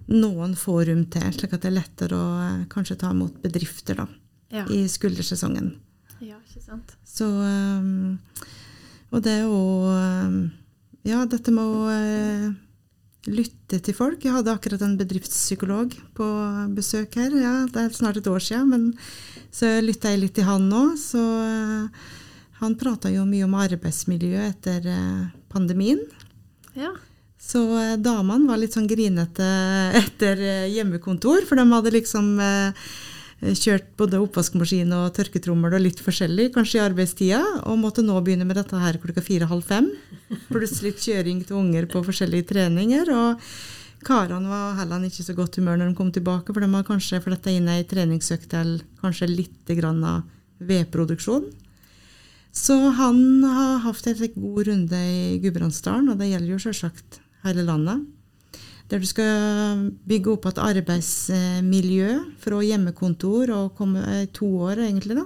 noen 0.06 0.54
få 0.58 0.76
rom 0.86 1.04
til, 1.10 1.26
slik 1.34 1.52
at 1.56 1.64
det 1.64 1.70
er 1.72 1.78
lettere 1.80 2.18
å 2.18 2.26
eh, 2.44 2.60
kanskje 2.70 2.98
ta 3.00 3.10
imot 3.14 3.40
bedrifter 3.42 3.98
da, 4.02 4.06
Ja. 4.54 4.66
i 4.70 4.84
skuldersesongen. 4.88 5.72
ja, 6.20 6.36
ikke 6.46 6.62
sant. 6.62 6.94
Så 7.04 7.26
um, 7.26 8.18
Og 9.10 9.22
det 9.22 9.40
um, 9.44 10.52
Ja, 11.04 11.24
dette 11.26 11.50
med 11.52 11.64
å 11.64 12.54
lytte 13.26 13.80
til 13.80 13.94
folk. 13.96 14.22
Jeg 14.24 14.32
hadde 14.32 14.52
akkurat 14.52 14.82
en 14.84 14.96
bedriftspsykolog 15.00 15.92
på 16.16 16.26
besøk 16.76 17.16
her. 17.16 17.32
Ja, 17.40 17.54
det 17.66 17.80
er 17.82 17.90
snart 17.96 18.16
et 18.20 18.28
år 18.28 18.40
siden, 18.40 18.70
men 18.70 18.86
så 19.52 19.80
lytta 19.84 20.12
jeg 20.12 20.20
litt 20.22 20.34
til 20.36 20.44
han 20.48 20.68
nå. 20.68 20.82
Så 21.00 21.20
han 22.60 22.76
prata 22.80 23.10
jo 23.12 23.24
mye 23.28 23.44
om 23.46 23.56
arbeidsmiljø 23.58 24.44
etter 24.48 24.88
pandemien. 25.52 26.00
Ja. 26.78 26.92
Så 27.40 27.60
eh, 27.78 27.96
damene 28.00 28.48
var 28.48 28.60
litt 28.60 28.76
sånn 28.76 28.88
grinete 28.88 29.48
etter 30.02 30.40
eh, 30.40 30.70
hjemmekontor, 30.74 31.44
for 31.48 31.60
de 31.60 31.66
hadde 31.70 31.92
liksom 31.94 32.30
eh, 32.42 32.88
kjørt 33.44 33.90
både 34.00 34.20
oppvaskmaskin 34.24 34.92
og 34.96 35.12
tørketrommel 35.18 35.76
og 35.76 35.84
litt 35.84 36.00
forskjellig, 36.00 36.50
kanskje 36.54 36.80
i 36.80 36.84
arbeidstida, 36.86 37.42
og 37.68 37.80
måtte 37.82 38.04
nå 38.04 38.16
begynne 38.24 38.46
med 38.48 38.56
dette 38.60 38.80
her 38.80 38.98
klokka 39.02 39.24
fire-halv 39.24 39.66
fem. 39.68 39.90
Pluss 40.48 40.80
litt 40.84 41.02
kjøring 41.04 41.42
til 41.44 41.58
unger 41.60 41.88
på 41.90 42.04
forskjellige 42.06 42.48
treninger. 42.54 43.10
og 43.12 43.42
Karene 44.04 44.48
var 44.48 44.78
heller 44.80 45.04
ikke 45.04 45.26
så 45.26 45.36
godt 45.36 45.58
humør 45.60 45.80
når 45.80 45.92
de 45.92 45.98
kom 45.98 46.12
tilbake, 46.14 46.52
for 46.52 46.64
de 46.64 46.70
har 46.72 46.88
kanskje 46.88 47.20
fletta 47.24 47.52
inn 47.52 47.68
ei 47.72 47.84
treningsøkt 47.88 48.56
eller 48.56 48.84
kanskje 49.02 49.28
litt 49.32 49.74
vedproduksjon. 50.64 51.50
Så 52.54 52.74
han 52.94 53.18
har 53.42 53.80
hatt 53.82 54.06
en 54.06 54.34
god 54.36 54.66
runde 54.68 54.98
i 54.98 55.38
Gudbrandsdalen, 55.42 56.12
og 56.12 56.20
det 56.20 56.30
gjelder 56.30 56.54
jo 56.54 56.62
selvsagt 56.62 57.18
hele 57.44 57.64
landet. 57.66 58.04
Der 58.88 59.00
du 59.00 59.06
skal 59.08 59.88
bygge 60.06 60.34
opp 60.36 60.46
et 60.46 60.60
arbeidsmiljø 60.62 62.10
fra 62.38 62.60
hjemmekontor 62.62 63.50
og 63.56 63.72
komme 63.78 64.04
i 64.20 64.26
to 64.30 64.46
år, 64.68 64.84
egentlig. 64.86 65.16
da. 65.18 65.24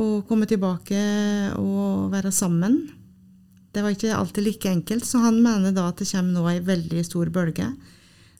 Og 0.00 0.24
komme 0.28 0.48
tilbake 0.48 1.00
og 1.58 2.12
være 2.12 2.32
sammen. 2.32 2.78
Det 3.74 3.82
var 3.84 3.92
ikke 3.92 4.16
alltid 4.16 4.44
like 4.44 4.70
enkelt, 4.72 5.04
så 5.04 5.20
han 5.20 5.42
mener 5.42 5.74
da 5.76 5.90
at 5.90 6.00
det 6.00 6.08
kommer 6.08 6.32
nå 6.32 6.46
ei 6.48 6.60
veldig 6.64 7.04
stor 7.04 7.28
bølge. 7.28 7.68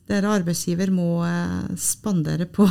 Der 0.07 0.25
arbeidsgiver 0.25 0.89
må 0.89 1.21
eh, 1.27 1.75
spandere 1.77 2.47
på 2.49 2.65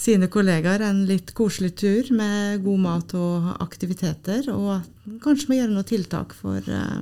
sine 0.00 0.30
kollegaer 0.32 0.82
en 0.86 1.04
litt 1.08 1.34
koselig 1.36 1.74
tur 1.82 2.10
med 2.16 2.62
god 2.64 2.82
mat 2.86 3.14
og 3.18 3.50
aktiviteter, 3.60 4.48
og 4.54 4.78
at 4.78 5.08
en 5.08 5.20
kanskje 5.22 5.50
må 5.50 5.58
gjøre 5.58 5.74
noen 5.74 5.88
tiltak 5.88 6.34
for, 6.36 6.58
eh, 6.64 7.00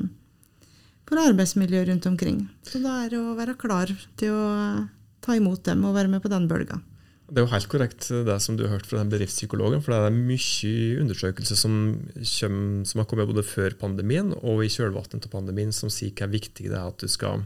for 1.06 1.22
arbeidsmiljøet 1.22 1.92
rundt 1.92 2.10
omkring. 2.10 2.48
Så 2.66 2.82
da 2.82 3.04
er 3.04 3.10
det 3.14 3.22
å 3.22 3.36
være 3.38 3.58
klar 3.58 3.92
til 4.16 4.34
å 4.34 4.88
ta 5.22 5.36
imot 5.36 5.62
dem 5.64 5.84
og 5.84 5.94
være 5.94 6.08
med 6.08 6.22
på 6.22 6.32
den 6.32 6.48
bølga. 6.48 6.80
Det 7.28 7.42
er 7.42 7.44
jo 7.44 7.52
helt 7.52 7.68
korrekt 7.68 8.06
det 8.08 8.38
som 8.40 8.56
du 8.56 8.64
har 8.64 8.78
hørt 8.78 8.86
fra 8.88 9.02
den 9.02 9.10
bedriftspsykologen. 9.12 9.82
For 9.84 9.92
det 9.92 9.98
er 10.08 10.14
mye 10.16 11.02
undersøkelser 11.02 11.58
som, 11.60 11.74
kommer, 12.16 12.86
som 12.88 13.02
har 13.02 13.08
kommet 13.10 13.28
både 13.28 13.44
før 13.44 13.76
pandemien 13.76 14.32
og 14.38 14.64
i 14.64 14.70
kjølvannet 14.72 15.28
av 15.28 15.34
pandemien, 15.34 15.74
som 15.76 15.92
sier 15.92 16.14
hvor 16.16 16.32
viktig 16.32 16.70
det 16.70 16.78
er 16.78 16.88
at 16.88 17.04
du 17.04 17.06
skal 17.12 17.44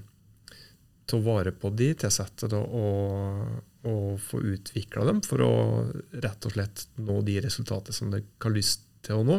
ta 1.10 1.18
vare 1.18 1.50
på 1.50 1.72
de 1.74 1.90
tilsatte 1.98 2.46
og, 2.54 3.58
og 3.88 4.18
få 4.22 4.40
utvikla 4.54 5.04
dem 5.08 5.20
for 5.26 5.42
å 5.42 5.52
rett 6.22 6.46
og 6.46 6.52
slett 6.54 6.84
nå 7.02 7.20
de 7.26 7.40
resultatene 7.42 7.96
som 7.96 8.10
dere 8.12 8.22
har 8.44 8.54
lyst 8.54 8.84
til 9.02 9.18
å 9.18 9.24
nå. 9.26 9.38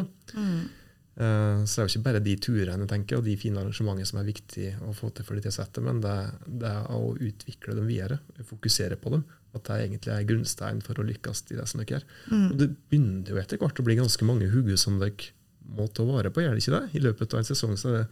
Eh, 1.16 1.62
Så 1.64 1.76
det 1.76 1.80
er 1.80 1.86
jo 1.86 1.92
ikke 1.92 2.04
bare 2.08 2.20
de 2.24 2.34
turene 2.42 2.88
tenker, 2.90 3.16
og 3.20 3.24
de 3.24 3.36
fine 3.38 3.60
arrangementene 3.62 4.06
som 4.08 4.18
er 4.20 4.26
viktig 4.26 4.72
å 4.82 4.92
få 4.92 5.12
til 5.14 5.24
for 5.24 5.38
de 5.38 5.44
tilsatte, 5.46 5.80
men 5.80 6.00
det, 6.02 6.16
det 6.46 6.72
er 6.72 6.90
å 6.90 7.14
utvikle 7.14 7.76
dem 7.78 7.86
videre, 7.86 8.18
fokusere 8.50 8.96
på 9.00 9.14
dem. 9.14 9.24
At 9.54 9.68
det 9.68 9.76
egentlig 9.84 10.10
er 10.10 10.26
grunnstein 10.26 10.80
for 10.82 10.98
å 10.98 11.06
lykkes 11.06 11.44
i 11.54 11.58
det 11.60 11.68
som 11.70 11.78
dere 11.80 11.94
gjør. 12.00 12.06
Og 12.50 12.56
det 12.58 12.68
begynner 12.90 13.30
jo 13.30 13.38
etter 13.38 13.60
hvert 13.62 13.78
å 13.78 13.84
bli 13.86 13.94
ganske 14.00 14.26
mange 14.26 14.48
hugger 14.50 14.76
som 14.76 14.98
dere 14.98 15.30
må 15.64 15.86
ta 15.94 16.02
vare 16.04 16.28
på, 16.34 16.42
gjør 16.42 16.58
det 16.58 16.64
ikke 16.64 16.74
det? 16.80 16.88
I 16.98 17.04
løpet 17.06 17.32
av 17.32 17.38
en 17.40 17.46
sesong 17.48 17.76
så 17.78 17.88
er 17.88 17.94
det 18.02 18.08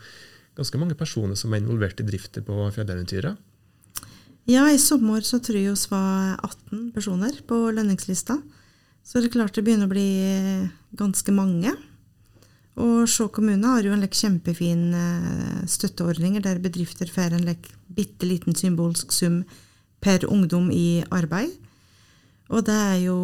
ganske 0.56 0.78
mange 0.78 0.94
personer 0.96 1.34
som 1.36 1.52
er 1.52 1.60
involvert 1.60 1.98
i 2.00 2.06
drifter 2.06 2.40
på 2.46 2.54
fjelleventyret. 2.72 3.36
Ja, 4.50 4.66
i 4.70 4.78
sommer 4.82 5.22
så 5.22 5.38
tror 5.38 5.60
jeg 5.60 5.70
oss 5.70 5.86
var 5.90 6.34
18 6.42 6.90
personer 6.94 7.36
på 7.46 7.58
lønningslista. 7.70 8.40
Så 9.06 9.20
det 9.20 9.30
er 9.30 9.36
klart 9.36 9.54
det 9.54 9.62
begynner 9.66 9.86
å 9.86 9.92
bli 9.92 10.08
ganske 10.98 11.34
mange. 11.34 11.74
Og 12.82 13.04
Skjå 13.10 13.28
kommune 13.34 13.68
har 13.68 13.84
jo 13.84 13.92
en 13.94 14.02
like 14.02 14.16
kjempefin 14.16 14.92
eh, 14.96 15.62
støtteordninger 15.68 16.42
der 16.42 16.62
bedrifter 16.62 17.10
får 17.10 17.36
en 17.36 17.44
like 17.44 17.74
bitte 17.92 18.26
liten 18.26 18.56
symbolsk 18.56 19.12
sum 19.12 19.42
per 20.02 20.24
ungdom 20.26 20.70
i 20.72 21.04
arbeid. 21.12 21.52
Og 22.52 22.64
det 22.66 22.74
er 22.74 22.98
jo 23.04 23.18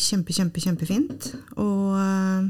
kjempe, 0.00 0.34
kjempe, 0.34 0.62
kjempefint. 0.64 1.28
Og 1.60 1.98
eh, 2.00 2.48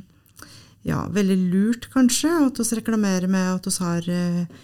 ja, 0.88 1.04
veldig 1.10 1.40
lurt 1.50 1.90
kanskje 1.92 2.30
at 2.46 2.60
vi 2.60 2.78
reklamerer 2.78 3.28
med 3.30 3.50
at 3.56 3.68
vi 3.68 3.74
har 3.84 4.08
eh, 4.14 4.62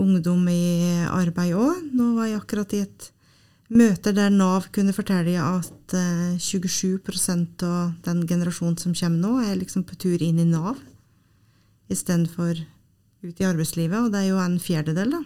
ungdom 0.00 0.48
i 0.52 1.04
arbeid 1.08 1.56
òg. 1.56 1.84
Nå 1.96 2.12
var 2.16 2.30
jeg 2.30 2.40
akkurat 2.40 2.74
i 2.76 2.82
et 2.84 3.10
møte 3.72 4.12
der 4.14 4.30
Nav 4.30 4.68
kunne 4.74 4.94
fortelle 4.94 5.34
at 5.42 5.94
eh, 5.96 6.36
27% 6.38 7.64
av 7.66 7.96
den 8.06 8.22
generasjonen 8.28 8.78
som 8.78 8.94
kommer 8.94 9.18
nå, 9.22 9.32
er 9.42 9.58
liksom 9.58 9.86
på 9.86 9.98
tur 9.98 10.22
inn 10.22 10.38
i 10.42 10.46
Nav 10.46 10.78
istedenfor 11.90 12.58
ut 13.26 13.40
i 13.40 13.46
arbeidslivet, 13.46 13.98
og 13.98 14.12
det 14.12 14.22
er 14.22 14.30
jo 14.32 14.42
en 14.42 14.58
fjerdedel, 14.62 15.16
da. 15.16 15.22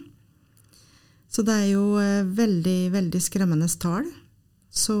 Så 1.31 1.45
det 1.47 1.53
er 1.55 1.67
jo 1.71 1.85
eh, 2.01 2.25
veldig, 2.27 2.79
veldig 2.93 3.21
skremmende 3.23 3.69
tall. 3.79 4.09
Så 4.71 4.97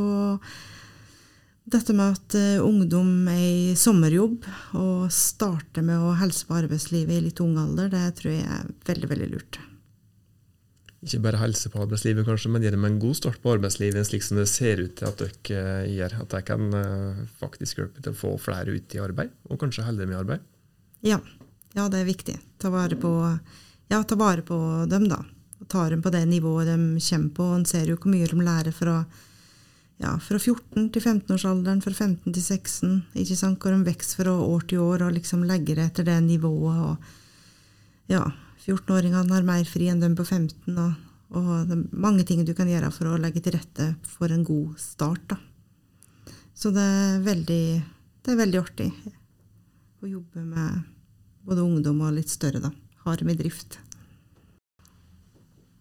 dette 1.69 1.93
med 1.93 2.15
at 2.15 2.35
eh, 2.37 2.63
ungdom 2.63 3.27
er 3.29 3.41
i 3.41 3.73
sommerjobb 3.77 4.47
og 4.79 5.11
starter 5.13 5.85
med 5.85 6.01
å 6.01 6.15
helse 6.17 6.47
på 6.47 6.57
arbeidslivet 6.57 7.19
i 7.19 7.25
litt 7.27 7.41
ung 7.43 7.57
alder, 7.61 7.91
det 7.93 8.05
tror 8.17 8.33
jeg 8.33 8.47
er 8.47 8.71
veldig, 8.87 9.11
veldig 9.11 9.29
lurt. 9.35 9.59
Ikke 11.01 11.21
bare 11.23 11.39
helse 11.41 11.69
på 11.73 11.81
arbeidslivet, 11.81 12.27
kanskje, 12.27 12.51
men 12.53 12.61
gi 12.61 12.71
dem 12.73 12.85
en 12.85 12.99
god 13.01 13.17
start 13.17 13.39
på 13.41 13.55
arbeidslivet, 13.55 14.05
slik 14.05 14.25
som 14.25 14.37
det 14.37 14.45
ser 14.51 14.83
ut 14.83 14.93
til 14.99 15.09
at 15.09 15.21
dere 15.21 15.61
eh, 15.61 15.93
gjør. 15.95 16.17
At 16.21 16.33
det 16.35 16.41
kan 16.49 16.67
eh, 16.77 17.23
faktisk 17.41 17.79
hjelpe 17.81 18.03
til 18.05 18.13
å 18.13 18.19
få 18.19 18.35
flere 18.41 18.75
ut 18.75 18.97
i 18.97 19.01
arbeid, 19.01 19.33
og 19.49 19.61
kanskje 19.61 19.85
holde 19.87 20.05
dem 20.05 20.13
i 20.13 20.19
arbeid. 20.19 20.45
Ja, 21.05 21.17
ja, 21.73 21.87
det 21.89 22.03
er 22.03 22.09
viktig. 22.09 22.37
Ta 22.61 22.69
vare 22.69 22.97
på, 23.01 23.15
ja, 23.89 24.03
ta 24.03 24.17
vare 24.19 24.45
på 24.45 24.59
dem, 24.91 25.07
da. 25.09 25.23
Og 25.61 25.69
ta 25.69 25.87
dem 25.89 26.05
på 26.05 26.13
det 26.13 26.21
nivået 26.29 26.69
de 26.69 26.77
kommer 27.07 27.33
på. 27.37 27.49
En 27.55 27.65
ser 27.69 27.89
jo 27.89 27.97
hvor 27.97 28.13
mye 28.13 28.29
de 28.29 28.45
lærer 28.45 28.75
fra, 28.75 28.99
ja, 30.01 30.15
fra 30.17 30.39
14 30.39 30.89
til 30.93 31.03
15-årsalderen, 31.03 31.81
fra 31.83 31.93
15 31.93 32.33
til 32.33 32.41
16. 32.41 32.95
ikke 33.21 33.37
sant? 33.37 33.61
Hvor 33.61 33.75
de 33.75 33.85
vokser 33.85 34.23
fra 34.23 34.33
år 34.33 34.65
til 34.69 34.81
år 34.81 35.05
og 35.05 35.13
liksom 35.17 35.45
legger 35.47 35.83
etter 35.83 36.07
det 36.07 36.17
nivået. 36.25 36.79
og 36.89 38.11
ja, 38.11 38.25
14-åringene 38.65 39.33
har 39.33 39.45
mer 39.45 39.63
fri 39.69 39.89
enn 39.91 40.01
dem 40.01 40.17
på 40.17 40.25
15. 40.25 40.73
Og, 40.73 40.91
og 41.37 41.51
det 41.69 41.77
er 41.77 42.01
mange 42.07 42.25
ting 42.27 42.43
du 42.45 42.53
kan 42.57 42.69
gjøre 42.69 42.91
for 42.93 43.11
å 43.11 43.19
legge 43.21 43.43
til 43.45 43.55
rette 43.57 43.93
for 44.17 44.33
en 44.33 44.45
god 44.47 44.73
start. 44.81 45.35
da. 45.35 45.37
Så 46.53 46.73
det 46.73 46.81
er 46.81 47.21
veldig, 47.25 47.63
det 48.25 48.33
er 48.33 48.41
veldig 48.41 48.59
artig 48.61 48.89
å 50.01 50.09
jobbe 50.09 50.43
med 50.45 50.81
både 51.45 51.63
ungdom 51.65 52.01
og 52.05 52.17
litt 52.17 52.29
større. 52.29 52.61
da. 52.61 52.73
Har 53.05 53.21
i 53.21 53.37
drift. 53.37 53.79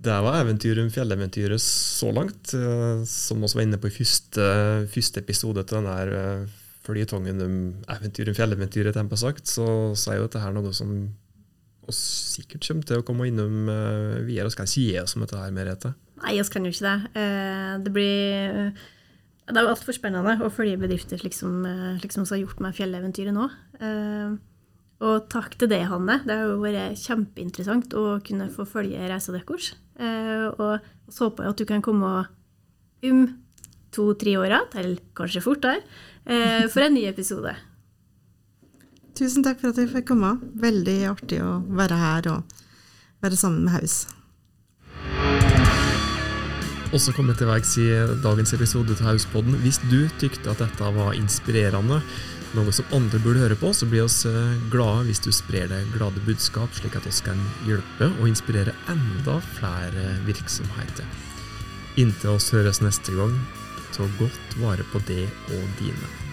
Det 0.00 0.16
var 0.24 0.38
eventyret 0.40 0.80
om 0.80 0.92
fjelleventyret 0.92 1.60
så 1.60 2.08
langt. 2.16 2.54
eh, 2.54 3.04
Som 3.04 3.42
vi 3.44 3.50
var 3.54 3.62
inne 3.62 3.78
på 3.78 3.90
i 3.90 3.96
første, 3.98 4.44
første 4.88 5.20
episode 5.20 5.64
til 5.64 5.76
denne 5.76 5.96
eh, 6.16 6.46
føljetongen 6.86 7.42
om 7.44 7.56
eventyret 7.92 8.32
om 8.32 8.38
fjelleventyret, 8.38 8.94
tempo 8.96 9.16
sagt, 9.16 9.46
så, 9.46 9.92
så 9.94 10.12
er 10.12 10.16
jo 10.16 10.28
dette 10.28 10.40
her 10.40 10.54
noe 10.56 10.72
som 10.72 10.94
vi 11.90 11.92
sikkert 11.92 12.64
kommer 12.64 12.86
til 12.86 13.02
å 13.02 13.04
komme 13.04 13.26
innom 13.26 13.66
uh, 13.68 14.22
videre. 14.22 14.46
Vi 14.46 14.54
skal 14.54 14.68
ikke 14.68 14.84
gi 14.84 14.98
oss 15.02 15.16
om 15.16 15.24
dette 15.24 15.36
her, 15.36 15.50
Merete. 15.50 15.90
Nei, 16.22 16.36
vi 16.38 16.44
kan 16.52 16.64
jo 16.64 16.70
ikke 16.70 16.86
det. 16.86 17.24
Det 17.84 17.92
blir 17.92 18.70
Det 19.50 19.56
er 19.56 19.64
jo 19.66 19.72
altfor 19.72 19.96
spennende 19.96 20.36
å 20.46 20.52
følge 20.54 20.78
bedrifter 20.78 21.18
slik 21.18 21.34
som, 21.34 21.64
som 22.06 22.28
har 22.30 22.42
gjort 22.44 22.62
med 22.62 22.76
fjelleventyret 22.76 23.34
nå. 23.34 23.48
Eh, 23.80 24.36
Og 25.00 25.28
takk 25.32 25.54
til 25.56 25.70
deg, 25.72 25.86
Hanne. 25.88 26.18
Det 26.26 26.34
har 26.36 26.50
jo 26.50 26.58
vært 26.60 27.00
kjempeinteressant 27.00 27.94
å 27.96 28.18
kunne 28.24 28.50
få 28.52 28.66
følge 28.68 29.08
reisa 29.08 29.32
deres. 29.32 29.72
Eh, 29.96 30.48
Og 30.52 30.80
så 31.08 31.28
håper 31.28 31.44
jeg 31.46 31.54
at 31.54 31.62
du 31.62 31.64
kan 31.68 31.82
komme 31.84 32.10
om 33.08 33.22
to-tre 33.90 34.36
år 34.38 34.50
igjen, 34.52 34.68
eller 34.76 35.00
kanskje 35.16 35.42
fortere, 35.42 35.82
eh, 36.26 36.68
for 36.68 36.84
en 36.84 36.94
ny 36.94 37.06
episode. 37.08 37.56
Tusen 39.16 39.42
takk 39.42 39.58
for 39.60 39.72
at 39.72 39.76
jeg 39.80 39.88
fikk 39.88 40.06
komme. 40.12 40.38
Veldig 40.60 40.98
artig 41.10 41.40
å 41.42 41.58
være 41.66 41.96
her 41.96 42.28
og 42.30 42.44
være 43.22 43.36
sammen 43.36 43.64
med 43.64 43.74
Haus. 43.74 44.06
Også 46.90 47.12
jeg 47.14 47.36
til 47.38 47.46
veis 47.46 47.76
i 47.78 47.88
dagens 48.22 48.52
episode 48.52 48.94
til 48.96 49.06
Hauspodden. 49.06 49.54
Hvis 49.62 49.78
du 49.90 50.08
tykte 50.18 50.50
at 50.50 50.58
dette 50.58 50.88
var 50.96 51.12
inspirerende, 51.14 52.00
noe 52.56 52.72
som 52.74 52.88
andre 52.96 53.20
burde 53.22 53.42
høre 53.44 53.58
på, 53.58 53.72
så 53.76 53.86
blir 53.88 54.06
oss 54.06 54.22
eh, 54.28 54.56
glade 54.72 55.06
hvis 55.08 55.22
du 55.24 55.30
sprer 55.34 55.70
det 55.70 55.82
glade 55.94 56.22
budskap, 56.26 56.72
slik 56.76 56.96
at 56.98 57.06
oss 57.10 57.22
kan 57.26 57.38
hjelpe 57.68 58.10
og 58.10 58.26
inspirere 58.30 58.74
enda 58.90 59.38
flere 59.58 60.16
virksomheter. 60.26 61.06
Inntil 62.00 62.36
oss 62.36 62.50
høres 62.54 62.82
neste 62.84 63.14
gang, 63.18 63.36
ta 63.94 64.08
godt 64.18 64.58
vare 64.62 64.86
på 64.92 65.02
det 65.10 65.26
og 65.52 65.70
dine. 65.82 66.29